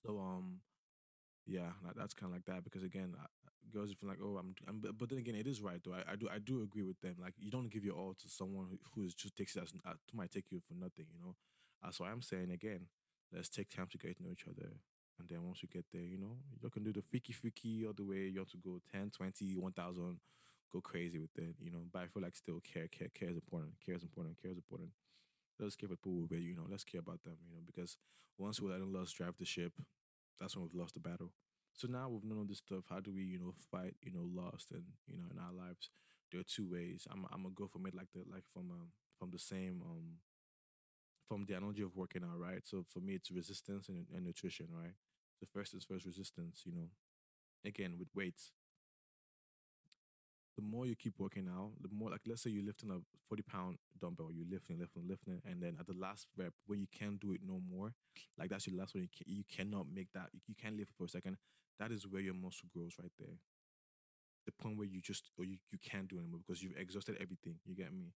So 0.06 0.20
um, 0.20 0.60
yeah, 1.46 1.72
that, 1.86 1.98
that's 1.98 2.14
kind 2.14 2.32
of 2.32 2.36
like 2.38 2.46
that 2.46 2.64
because 2.64 2.84
again, 2.84 3.16
girls 3.74 3.94
feel 4.00 4.10
like, 4.10 4.20
oh, 4.24 4.38
I'm, 4.38 4.56
I'm, 4.68 4.82
but- 4.98 5.10
then 5.10 5.20
again, 5.20 5.36
it 5.36 5.48
is 5.48 5.62
right 5.62 5.82
though. 5.84 5.94
I, 5.96 6.14
I 6.14 6.16
do, 6.16 6.30
I 6.34 6.40
do 6.40 6.64
agree 6.64 6.84
with 6.84 7.02
them. 7.02 7.16
Like, 7.22 7.34
you 7.40 7.52
don't 7.52 7.70
give 7.70 7.86
your 7.86 7.96
all 7.96 8.16
to 8.16 8.30
someone 8.30 8.68
who, 8.70 8.80
who 8.96 9.08
is 9.08 9.14
just 9.14 9.38
takes 9.38 9.56
it 9.56 9.64
as 9.64 9.74
uh, 9.88 9.94
might 10.14 10.32
take 10.32 10.52
you 10.52 10.62
for 10.68 10.76
nothing. 10.76 11.08
You 11.14 11.20
know, 11.24 11.36
uh, 11.86 11.92
so 11.92 12.06
I'm 12.06 12.22
saying 12.22 12.52
again, 12.52 12.88
let's 13.34 13.50
take 13.50 13.70
time 13.70 13.88
to 13.92 13.98
get 13.98 14.18
to 14.18 14.24
know 14.24 14.32
each 14.32 14.48
other. 14.50 14.70
And 15.20 15.30
then 15.30 15.44
once 15.44 15.64
you 15.64 15.70
get 15.72 15.86
there, 15.94 16.04
you 16.04 16.18
know, 16.18 16.38
you 16.62 16.70
can 16.70 16.84
do 16.84 16.94
the 16.94 17.02
freaky 17.02 17.34
freaky 17.34 17.86
all 17.88 17.94
the 17.94 18.06
way. 18.06 18.30
You 18.34 18.40
have 18.40 18.50
to 18.52 18.58
go 18.58 18.80
10, 18.94 19.12
20, 19.12 19.58
1000, 19.58 20.20
go 20.72 20.82
crazy 20.82 21.20
with 21.20 21.36
it, 21.38 21.56
you 21.60 21.72
know. 21.72 21.84
But 21.92 22.04
I 22.04 22.08
feel 22.08 22.24
like 22.24 22.36
still 22.36 22.62
care, 22.62 22.88
care, 22.88 23.10
care 23.14 23.30
is 23.30 23.36
important. 23.38 23.74
Care 23.86 23.96
is 23.96 24.04
important. 24.04 24.42
Care 24.42 24.52
is 24.52 24.58
important. 24.58 24.90
Let's 25.60 25.76
care 25.76 25.90
for 25.90 25.96
people, 25.98 26.28
but 26.30 26.40
you 26.40 26.56
know, 26.56 26.68
let's 26.70 26.84
care 26.84 27.02
about 27.02 27.24
them, 27.24 27.38
you 27.48 27.54
know, 27.56 27.62
because 27.66 27.98
once 28.38 28.62
we 28.62 28.72
let 28.72 28.82
us 29.02 29.12
drive 29.12 29.36
the 29.40 29.46
ship, 29.46 29.74
that's 30.40 30.56
when 30.56 30.66
we've 30.66 30.80
lost 30.80 30.94
the 30.96 31.00
battle. 31.00 31.34
So 31.74 31.88
now 31.88 32.10
we've 32.10 32.24
known 32.24 32.40
all 32.40 32.46
this 32.48 32.60
stuff. 32.60 32.86
How 32.90 33.00
do 33.00 33.14
we, 33.14 33.24
you 33.24 33.40
know, 33.40 33.54
fight, 33.72 33.96
you 34.02 34.12
know, 34.12 34.28
lost 34.34 34.72
and 34.72 34.84
you 35.08 35.18
know, 35.18 35.26
in 35.32 35.40
our 35.40 35.54
lives? 35.54 35.90
There 36.32 36.42
are 36.42 36.44
two 36.44 36.70
ways. 36.70 37.08
I'm 37.12 37.26
I'm 37.32 37.44
gonna 37.44 37.56
go 37.56 37.68
from 37.68 37.86
it 37.88 37.96
like 37.96 38.10
the 38.14 38.24
like 38.32 38.44
from 38.54 38.72
um 38.72 38.90
from 39.20 39.32
the 39.32 39.40
same 39.40 39.82
um 39.86 40.20
from 41.28 41.46
the 41.46 41.54
analogy 41.56 41.82
of 41.82 41.96
working 41.96 42.24
out, 42.24 42.40
right? 42.40 42.62
So 42.66 42.86
for 42.88 43.00
me, 43.00 43.16
it's 43.16 43.32
resistance 43.32 43.90
and, 43.90 44.06
and 44.14 44.26
nutrition, 44.26 44.68
right? 44.72 44.94
So 45.40 45.46
first 45.52 45.74
is 45.74 45.84
first 45.84 46.06
resistance, 46.06 46.64
you 46.66 46.74
know. 46.74 46.90
Again, 47.66 47.96
with 48.00 48.10
weights. 48.16 48.52
The 50.58 50.64
more 50.64 50.88
you 50.88 50.96
keep 50.96 51.14
working 51.20 51.48
out, 51.48 51.72
the 51.82 51.90
more 51.94 52.10
like 52.10 52.22
let's 52.28 52.42
say 52.42 52.50
you're 52.50 52.66
lifting 52.66 52.90
a 52.90 52.98
40 53.30 53.44
pound 53.44 53.78
dumbbell, 54.02 54.32
you're 54.34 54.48
lifting, 54.50 54.80
lifting, 54.80 55.08
lifting, 55.08 55.40
and 55.46 55.62
then 55.62 55.78
at 55.80 55.86
the 55.86 55.94
last 55.94 56.26
rep, 56.36 56.52
when 56.66 56.80
you 56.80 56.88
can't 56.92 57.20
do 57.20 57.32
it 57.32 57.42
no 57.46 57.62
more, 57.72 57.94
like 58.40 58.50
that's 58.50 58.66
your 58.66 58.76
last 58.76 58.96
one, 58.96 59.04
you, 59.04 59.10
can, 59.16 59.32
you 59.32 59.44
cannot 59.48 59.86
make 59.94 60.08
that, 60.14 60.30
you, 60.48 60.56
can't 60.60 60.76
lift 60.76 60.92
for 60.98 61.06
a 61.06 61.10
second. 61.10 61.38
That 61.80 61.92
is 61.92 62.08
where 62.08 62.22
your 62.22 62.34
muscle 62.34 62.68
grows 62.74 62.94
right 63.00 63.12
there. 63.20 63.38
The 64.48 64.52
point 64.52 64.78
where 64.78 64.88
you 64.88 65.00
just 65.00 65.30
or 65.38 65.46
you, 65.46 65.58
you 65.72 65.78
can't 65.78 66.08
do 66.08 66.18
anymore 66.18 66.40
because 66.46 66.64
you've 66.64 66.76
exhausted 66.76 67.18
everything. 67.22 67.60
You 67.64 67.76
get 67.76 67.94
me? 67.94 68.14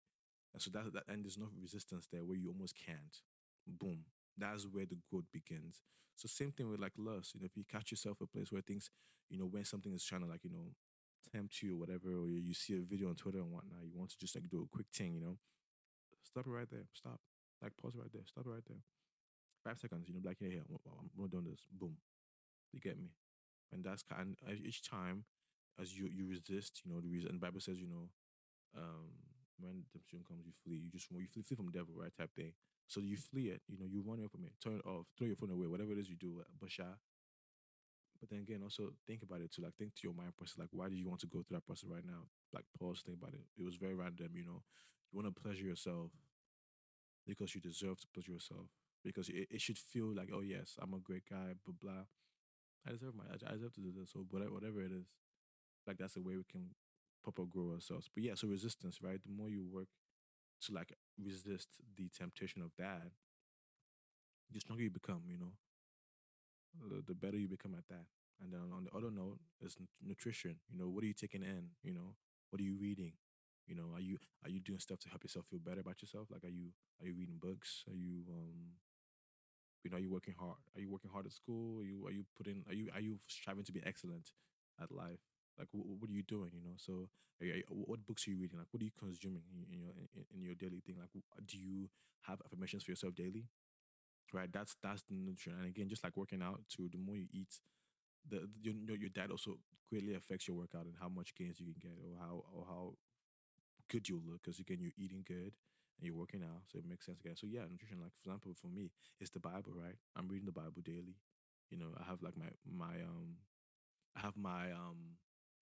And 0.53 0.61
so 0.61 0.71
that, 0.71 0.93
that 0.93 1.03
and 1.07 1.23
there's 1.23 1.37
no 1.37 1.49
resistance 1.61 2.07
there 2.11 2.25
where 2.25 2.37
you 2.37 2.47
almost 2.47 2.75
can't. 2.75 3.21
Boom. 3.67 4.05
That's 4.37 4.63
where 4.63 4.85
the 4.85 4.97
growth 5.11 5.25
begins. 5.31 5.81
So 6.15 6.27
same 6.27 6.51
thing 6.51 6.69
with 6.69 6.79
like 6.79 6.93
lust. 6.97 7.35
You 7.35 7.41
know, 7.41 7.45
if 7.45 7.55
you 7.55 7.63
catch 7.69 7.91
yourself 7.91 8.17
a 8.21 8.25
place 8.25 8.51
where 8.51 8.61
things, 8.61 8.89
you 9.29 9.37
know, 9.37 9.45
when 9.45 9.65
something 9.65 9.93
is 9.93 10.03
trying 10.03 10.21
to 10.21 10.27
like, 10.27 10.43
you 10.43 10.51
know, 10.51 10.71
tempt 11.31 11.61
you 11.61 11.75
or 11.75 11.79
whatever, 11.79 12.09
or 12.15 12.27
you, 12.27 12.53
see 12.53 12.75
a 12.75 12.81
video 12.81 13.09
on 13.09 13.15
Twitter 13.15 13.39
and 13.39 13.51
whatnot, 13.51 13.83
you 13.83 13.97
want 13.97 14.09
to 14.11 14.17
just 14.17 14.35
like 14.35 14.49
do 14.49 14.63
a 14.63 14.75
quick 14.75 14.87
thing, 14.93 15.13
you 15.13 15.21
know, 15.21 15.37
stop 16.23 16.47
it 16.47 16.49
right 16.49 16.69
there. 16.69 16.85
Stop. 16.93 17.19
Like 17.61 17.73
pause 17.77 17.93
right 17.95 18.11
there. 18.11 18.23
Stop 18.25 18.45
it 18.47 18.49
right 18.49 18.65
there. 18.67 18.81
Five 19.63 19.79
seconds, 19.79 20.07
you 20.07 20.15
know, 20.15 20.21
like, 20.23 20.37
yeah, 20.41 20.49
yeah, 20.49 20.65
I'm, 20.69 20.79
I'm 21.15 21.21
not 21.21 21.31
doing 21.31 21.45
this. 21.45 21.65
Boom. 21.71 21.97
You 22.73 22.79
get 22.79 22.97
me? 22.97 23.11
And 23.71 23.83
that's 23.83 24.03
kind 24.03 24.35
of, 24.47 24.53
each 24.65 24.81
time 24.81 25.25
as 25.79 25.97
you 25.97 26.09
you 26.11 26.27
resist, 26.27 26.81
you 26.83 26.91
know, 26.91 26.99
the 26.99 27.07
reason 27.07 27.29
the 27.31 27.39
Bible 27.39 27.61
says, 27.61 27.79
you 27.79 27.87
know, 27.87 28.09
um, 28.75 29.13
when 29.59 29.85
temptation 29.91 30.25
comes, 30.27 30.45
you 30.45 30.53
flee. 30.63 30.81
You 30.83 30.89
just 30.91 31.09
you 31.11 31.27
flee, 31.27 31.43
flee 31.43 31.55
from 31.55 31.71
devil, 31.71 31.93
right? 31.95 32.11
Type 32.17 32.33
thing. 32.35 32.53
So 32.87 32.99
you 32.99 33.15
flee 33.15 33.47
it, 33.53 33.61
you 33.69 33.77
know, 33.77 33.85
you 33.85 34.03
run 34.05 34.19
away 34.19 34.27
from 34.27 34.43
it, 34.43 34.51
turn 34.61 34.75
it 34.75 34.85
off, 34.85 35.07
throw 35.17 35.27
your 35.27 35.37
phone 35.37 35.51
away, 35.51 35.67
whatever 35.67 35.93
it 35.93 35.99
is 35.99 36.09
you 36.09 36.17
do, 36.17 36.41
uh, 36.41 36.49
basha. 36.59 36.97
But 38.21 38.29
then 38.29 38.39
again, 38.41 38.61
also 38.63 38.93
think 39.07 39.23
about 39.23 39.41
it 39.41 39.51
too. 39.51 39.63
Like 39.63 39.75
think 39.75 39.95
to 39.95 40.01
your 40.05 40.13
mind 40.15 40.37
process, 40.37 40.59
like 40.59 40.69
why 40.71 40.89
do 40.89 40.95
you 40.95 41.09
want 41.09 41.21
to 41.21 41.27
go 41.27 41.43
through 41.43 41.57
that 41.57 41.65
process 41.67 41.89
right 41.89 42.05
now? 42.05 42.29
Like 42.53 42.65
pause, 42.79 43.03
think 43.05 43.17
about 43.19 43.33
it. 43.33 43.41
It 43.57 43.63
was 43.65 43.75
very 43.77 43.95
random, 43.95 44.29
you 44.35 44.45
know. 44.45 44.63
You 45.11 45.19
want 45.21 45.33
to 45.35 45.41
pleasure 45.41 45.65
yourself 45.65 46.11
because 47.25 47.53
you 47.55 47.61
deserve 47.61 47.99
to 48.01 48.07
pleasure 48.13 48.31
yourself. 48.31 48.67
Because 49.03 49.29
it, 49.29 49.47
it 49.49 49.61
should 49.61 49.77
feel 49.77 50.13
like, 50.15 50.29
oh 50.33 50.41
yes, 50.41 50.75
I'm 50.81 50.93
a 50.93 50.99
great 50.99 51.23
guy, 51.29 51.53
blah 51.65 51.73
blah. 51.81 52.03
I 52.87 52.91
deserve 52.91 53.15
my 53.15 53.25
I 53.33 53.53
deserve 53.53 53.73
to 53.75 53.81
do 53.81 53.91
this. 53.97 54.11
So 54.13 54.25
whatever 54.29 54.53
whatever 54.53 54.81
it 54.81 54.91
is. 54.91 55.07
Like 55.87 55.97
that's 55.97 56.15
the 56.15 56.21
way 56.21 56.35
we 56.37 56.43
can 56.51 56.75
proper 57.23 57.45
grow 57.45 57.71
ourselves. 57.73 58.09
But 58.13 58.23
yeah, 58.23 58.35
so 58.35 58.47
resistance, 58.47 58.99
right? 59.01 59.19
The 59.23 59.31
more 59.33 59.49
you 59.49 59.65
work 59.65 59.87
to 60.67 60.73
like 60.73 60.93
resist 61.23 61.69
the 61.97 62.09
temptation 62.17 62.61
of 62.61 62.71
that, 62.79 63.11
the 64.51 64.59
stronger 64.59 64.83
you 64.83 64.89
become, 64.91 65.23
you 65.27 65.37
know. 65.37 65.53
The, 66.79 67.03
the 67.07 67.13
better 67.15 67.37
you 67.37 67.47
become 67.47 67.75
at 67.75 67.87
that. 67.89 68.05
And 68.41 68.51
then 68.51 68.61
on 68.73 68.85
the 68.85 68.91
other 68.97 69.11
note 69.11 69.37
is 69.61 69.75
nutrition. 70.01 70.55
You 70.71 70.79
know, 70.79 70.87
what 70.89 71.03
are 71.03 71.07
you 71.07 71.13
taking 71.13 71.43
in? 71.43 71.69
You 71.83 71.93
know, 71.93 72.15
what 72.49 72.59
are 72.59 72.63
you 72.63 72.75
reading? 72.79 73.13
You 73.67 73.75
know, 73.75 73.91
are 73.93 74.01
you 74.01 74.17
are 74.43 74.49
you 74.49 74.59
doing 74.59 74.79
stuff 74.79 74.99
to 74.99 75.09
help 75.09 75.23
yourself 75.23 75.45
feel 75.45 75.59
better 75.59 75.81
about 75.81 76.01
yourself? 76.01 76.27
Like, 76.31 76.43
are 76.43 76.49
you 76.49 76.71
are 77.01 77.05
you 77.07 77.13
reading 77.13 77.37
books? 77.39 77.83
Are 77.87 77.93
you 77.95 78.23
um, 78.29 78.73
you 79.83 79.89
know, 79.89 79.97
are 79.97 79.99
you 79.99 80.09
working 80.11 80.35
hard? 80.39 80.57
Are 80.75 80.81
you 80.81 80.89
working 80.89 81.09
hard 81.11 81.25
at 81.25 81.33
school? 81.33 81.79
Are 81.81 81.83
you 81.83 82.05
are 82.07 82.11
you 82.11 82.25
putting? 82.37 82.63
Are 82.67 82.73
you 82.73 82.89
are 82.93 83.01
you 83.01 83.19
striving 83.27 83.63
to 83.65 83.71
be 83.71 83.81
excellent 83.85 84.29
at 84.81 84.91
life? 84.91 85.19
Like, 85.57 85.67
what, 85.71 85.85
what 85.99 86.09
are 86.09 86.13
you 86.13 86.23
doing? 86.23 86.51
You 86.53 86.61
know, 86.61 86.75
so 86.77 87.09
are 87.41 87.45
you- 87.45 87.63
what 87.69 88.05
books 88.05 88.27
are 88.27 88.31
you 88.31 88.37
reading? 88.37 88.59
Like, 88.59 88.67
what 88.71 88.81
are 88.81 88.85
you 88.85 88.91
consuming 88.97 89.43
in, 89.51 89.73
in 89.73 89.79
your 89.81 89.91
in, 89.97 90.25
in 90.35 90.41
your 90.41 90.55
daily 90.55 90.81
thing? 90.85 90.95
Like, 90.99 91.09
do 91.45 91.57
you 91.57 91.89
have 92.23 92.41
affirmations 92.45 92.83
for 92.83 92.91
yourself 92.91 93.15
daily? 93.15 93.45
Right, 94.33 94.51
that's 94.51 94.75
that's 94.81 95.03
the 95.03 95.13
nutrient. 95.15 95.59
And 95.59 95.67
again, 95.69 95.89
just 95.89 96.03
like 96.03 96.15
working 96.15 96.41
out, 96.41 96.61
too, 96.69 96.87
the 96.89 96.97
more 96.97 97.17
you 97.17 97.27
eat, 97.33 97.59
the 98.29 98.49
your 98.61 98.75
your, 98.87 98.97
your 98.97 99.09
diet 99.09 99.31
also 99.31 99.59
greatly 99.89 100.15
affects 100.15 100.47
your 100.47 100.57
workout 100.57 100.85
and 100.85 100.95
how 101.01 101.09
much 101.09 101.35
gains 101.35 101.59
you 101.59 101.65
can 101.67 101.75
get, 101.81 101.97
or 102.03 102.17
how 102.19 102.43
or 102.53 102.65
how 102.67 102.93
good 103.89 104.09
you'll 104.09 104.23
look. 104.27 104.41
Because 104.43 104.59
again, 104.59 104.79
you're 104.81 104.97
eating 104.97 105.23
good 105.27 105.53
and 105.99 106.03
you're 106.03 106.15
working 106.15 106.43
out, 106.43 106.63
so 106.67 106.79
it 106.79 106.85
makes 106.87 107.05
sense 107.05 107.19
again. 107.19 107.35
So 107.37 107.47
yeah, 107.47 107.61
nutrition. 107.69 107.99
Like 108.01 108.13
for 108.15 108.29
example, 108.29 108.53
for 108.59 108.67
me, 108.67 108.91
it's 109.19 109.31
the 109.31 109.39
Bible. 109.39 109.73
Right, 109.75 109.95
I'm 110.15 110.27
reading 110.27 110.47
the 110.47 110.53
Bible 110.53 110.81
daily. 110.83 111.17
You 111.71 111.77
know, 111.79 111.93
I 111.99 112.03
have 112.05 112.21
like 112.23 112.37
my 112.37 112.51
my 112.65 113.01
um, 113.03 113.37
I 114.17 114.21
have 114.21 114.37
my 114.37 114.71
um 114.71 115.17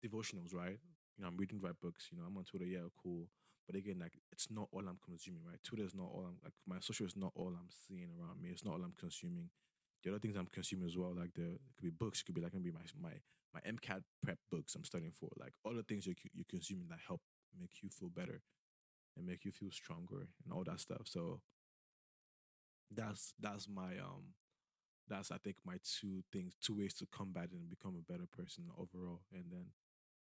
devotionals. 0.06 0.54
Right, 0.56 0.80
you 1.18 1.22
know, 1.24 1.28
I'm 1.30 1.38
reading 1.38 1.60
the 1.60 1.68
right 1.68 1.80
books. 1.82 2.10
You 2.12 2.20
know, 2.20 2.26
I'm 2.28 2.38
on 2.38 2.46
Twitter. 2.46 2.66
Yeah, 2.66 2.88
cool. 3.04 3.28
But 3.70 3.78
again, 3.78 4.00
like 4.00 4.18
it's 4.32 4.50
not 4.50 4.68
all 4.72 4.82
I'm 4.88 4.98
consuming, 5.06 5.44
right? 5.46 5.62
Twitter 5.64 5.86
is 5.86 5.94
not 5.94 6.10
all 6.12 6.26
I'm 6.28 6.38
like 6.44 6.54
my 6.66 6.78
social 6.82 7.06
is 7.06 7.16
not 7.16 7.34
all 7.36 7.50
I'm 7.54 7.70
seeing 7.70 8.10
around 8.20 8.42
me. 8.42 8.50
It's 8.50 8.66
not 8.66 8.74
all 8.74 8.82
I'm 8.84 8.96
consuming. 9.00 9.52
The 10.04 10.10
other 10.10 10.18
things 10.20 10.36
I'm 10.36 10.48
consuming 10.52 10.88
as 10.88 10.98
well, 10.98 11.14
like 11.16 11.36
the 11.36 11.54
it 11.54 11.62
could 11.78 11.84
be 11.84 11.92
books, 11.92 12.22
it 12.22 12.26
could 12.26 12.34
be 12.34 12.42
like 12.42 12.56
maybe 12.56 12.72
my 12.72 12.82
my 13.00 13.14
my 13.54 13.62
MCAT 13.62 14.02
prep 14.24 14.40
books 14.50 14.74
I'm 14.74 14.86
studying 14.86 15.12
for, 15.12 15.30
like 15.38 15.54
all 15.64 15.76
the 15.76 15.84
things 15.84 16.08
you 16.08 16.16
you 16.34 16.46
consuming 16.50 16.88
that 16.90 16.98
help 17.06 17.22
make 17.60 17.84
you 17.84 17.90
feel 17.90 18.10
better 18.10 18.42
and 19.18 19.28
make 19.28 19.46
you 19.46 19.52
feel 19.52 19.72
stronger 19.72 20.30
and 20.44 20.52
all 20.54 20.64
that 20.64 20.80
stuff. 20.80 21.04
So 21.06 21.42
that's 22.92 23.34
that's 23.40 23.68
my 23.70 23.98
um 24.00 24.34
that's 25.08 25.32
I 25.32 25.38
think 25.38 25.58
my 25.66 25.78
two 25.84 26.24
things, 26.32 26.56
two 26.62 26.78
ways 26.78 26.94
to 26.96 27.08
combat 27.12 27.50
it 27.52 27.60
and 27.60 27.70
become 27.70 27.96
a 27.98 28.12
better 28.12 28.28
person 28.32 28.66
overall. 28.78 29.22
And 29.34 29.46
then 29.52 29.68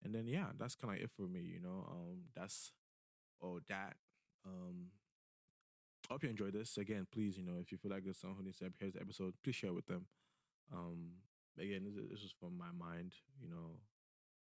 and 0.04 0.14
then 0.16 0.28
yeah, 0.28 0.48
that's 0.58 0.76
kind 0.76 0.96
of 0.96 1.02
it 1.04 1.12
for 1.16 1.28
me, 1.28 1.42
you 1.42 1.62
know. 1.62 1.88
Um 1.90 2.24
that's 2.36 2.72
or 3.40 3.60
that. 3.70 3.96
Um 4.46 4.92
hope 6.10 6.24
you 6.24 6.30
enjoyed 6.30 6.54
this. 6.54 6.78
Again, 6.78 7.06
please, 7.12 7.38
you 7.38 7.44
know, 7.44 7.58
if 7.62 7.72
you 7.72 7.78
feel 7.78 7.92
like 7.92 8.04
there's 8.04 8.18
someone 8.18 8.38
who 8.38 8.46
needs 8.46 8.60
to 8.60 8.66
hear 8.80 8.90
this 8.92 9.02
episode, 9.02 9.34
please 9.44 9.56
share 9.56 9.74
with 9.74 9.88
them. 9.88 10.06
Um, 10.74 11.12
again, 11.60 11.84
this 11.84 11.96
is, 11.96 12.10
this 12.10 12.20
is 12.22 12.34
from 12.40 12.58
my 12.58 12.72
mind, 12.78 13.14
you 13.42 13.50
know, 13.50 13.80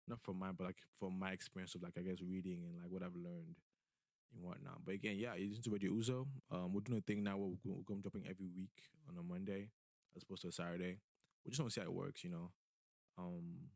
not 0.08 0.20
from 0.22 0.38
mine, 0.38 0.54
but 0.56 0.64
like 0.64 0.76
from 0.98 1.18
my 1.18 1.30
experience 1.30 1.74
of 1.74 1.82
like 1.82 1.94
I 1.98 2.02
guess 2.02 2.18
reading 2.22 2.62
and 2.64 2.76
like 2.76 2.90
what 2.90 3.02
I've 3.02 3.16
learned 3.16 3.56
and 4.34 4.42
whatnot. 4.42 4.84
But 4.84 4.94
again, 4.94 5.16
yeah, 5.18 5.34
you 5.34 5.48
listen 5.48 5.64
to 5.64 5.70
Radio 5.70 5.92
Uzo. 5.92 6.26
Um, 6.50 6.72
we're 6.72 6.80
doing 6.80 6.98
a 6.98 7.02
thing 7.02 7.22
now 7.24 7.36
where 7.36 7.48
we're 7.48 7.64
going, 7.64 7.76
we're 7.78 7.88
going 7.88 8.00
dropping 8.02 8.26
every 8.28 8.48
week 8.54 8.90
on 9.08 9.16
a 9.18 9.22
Monday 9.22 9.68
as 10.16 10.22
opposed 10.22 10.42
to 10.42 10.48
a 10.48 10.52
Saturday. 10.52 10.98
We 11.44 11.50
just 11.50 11.60
want 11.60 11.72
to 11.72 11.80
see 11.80 11.84
how 11.84 11.90
it 11.90 11.94
works, 11.94 12.22
you 12.22 12.30
know. 12.30 12.50
Um, 13.18 13.70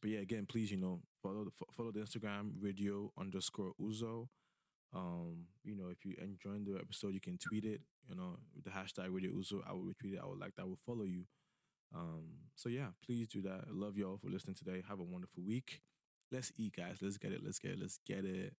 but 0.00 0.10
yeah, 0.10 0.20
again, 0.20 0.46
please, 0.46 0.70
you 0.70 0.78
know, 0.78 1.00
follow 1.22 1.44
the 1.44 1.50
fo- 1.50 1.68
follow 1.72 1.92
the 1.92 2.00
Instagram 2.00 2.52
radio 2.60 3.12
underscore 3.18 3.72
Uzo. 3.80 4.28
Um, 4.94 5.46
you 5.62 5.76
know, 5.76 5.88
if 5.90 6.04
you 6.04 6.16
enjoying 6.20 6.64
the 6.64 6.78
episode, 6.78 7.14
you 7.14 7.20
can 7.20 7.38
tweet 7.38 7.64
it. 7.64 7.80
You 8.08 8.16
know, 8.16 8.38
with 8.54 8.64
the 8.64 8.70
hashtag 8.70 9.12
Radio 9.14 9.30
Uzo. 9.30 9.60
I 9.68 9.72
will 9.72 9.82
retweet 9.84 10.14
it. 10.14 10.20
I 10.22 10.26
would 10.26 10.40
like 10.40 10.56
that. 10.56 10.62
I 10.62 10.66
will 10.66 10.78
follow 10.84 11.04
you. 11.04 11.24
Um, 11.94 12.24
so 12.56 12.68
yeah, 12.68 12.88
please 13.04 13.28
do 13.28 13.42
that. 13.42 13.64
I 13.68 13.72
love 13.72 13.96
y'all 13.96 14.18
for 14.18 14.28
listening 14.28 14.56
today. 14.56 14.82
Have 14.88 15.00
a 15.00 15.04
wonderful 15.04 15.42
week. 15.44 15.80
Let's 16.32 16.52
eat, 16.58 16.76
guys. 16.76 16.98
Let's 17.00 17.18
get 17.18 17.32
it. 17.32 17.40
Let's 17.44 17.58
get 17.58 17.72
it. 17.72 17.80
Let's 17.80 17.98
get 18.06 18.24
it. 18.24 18.54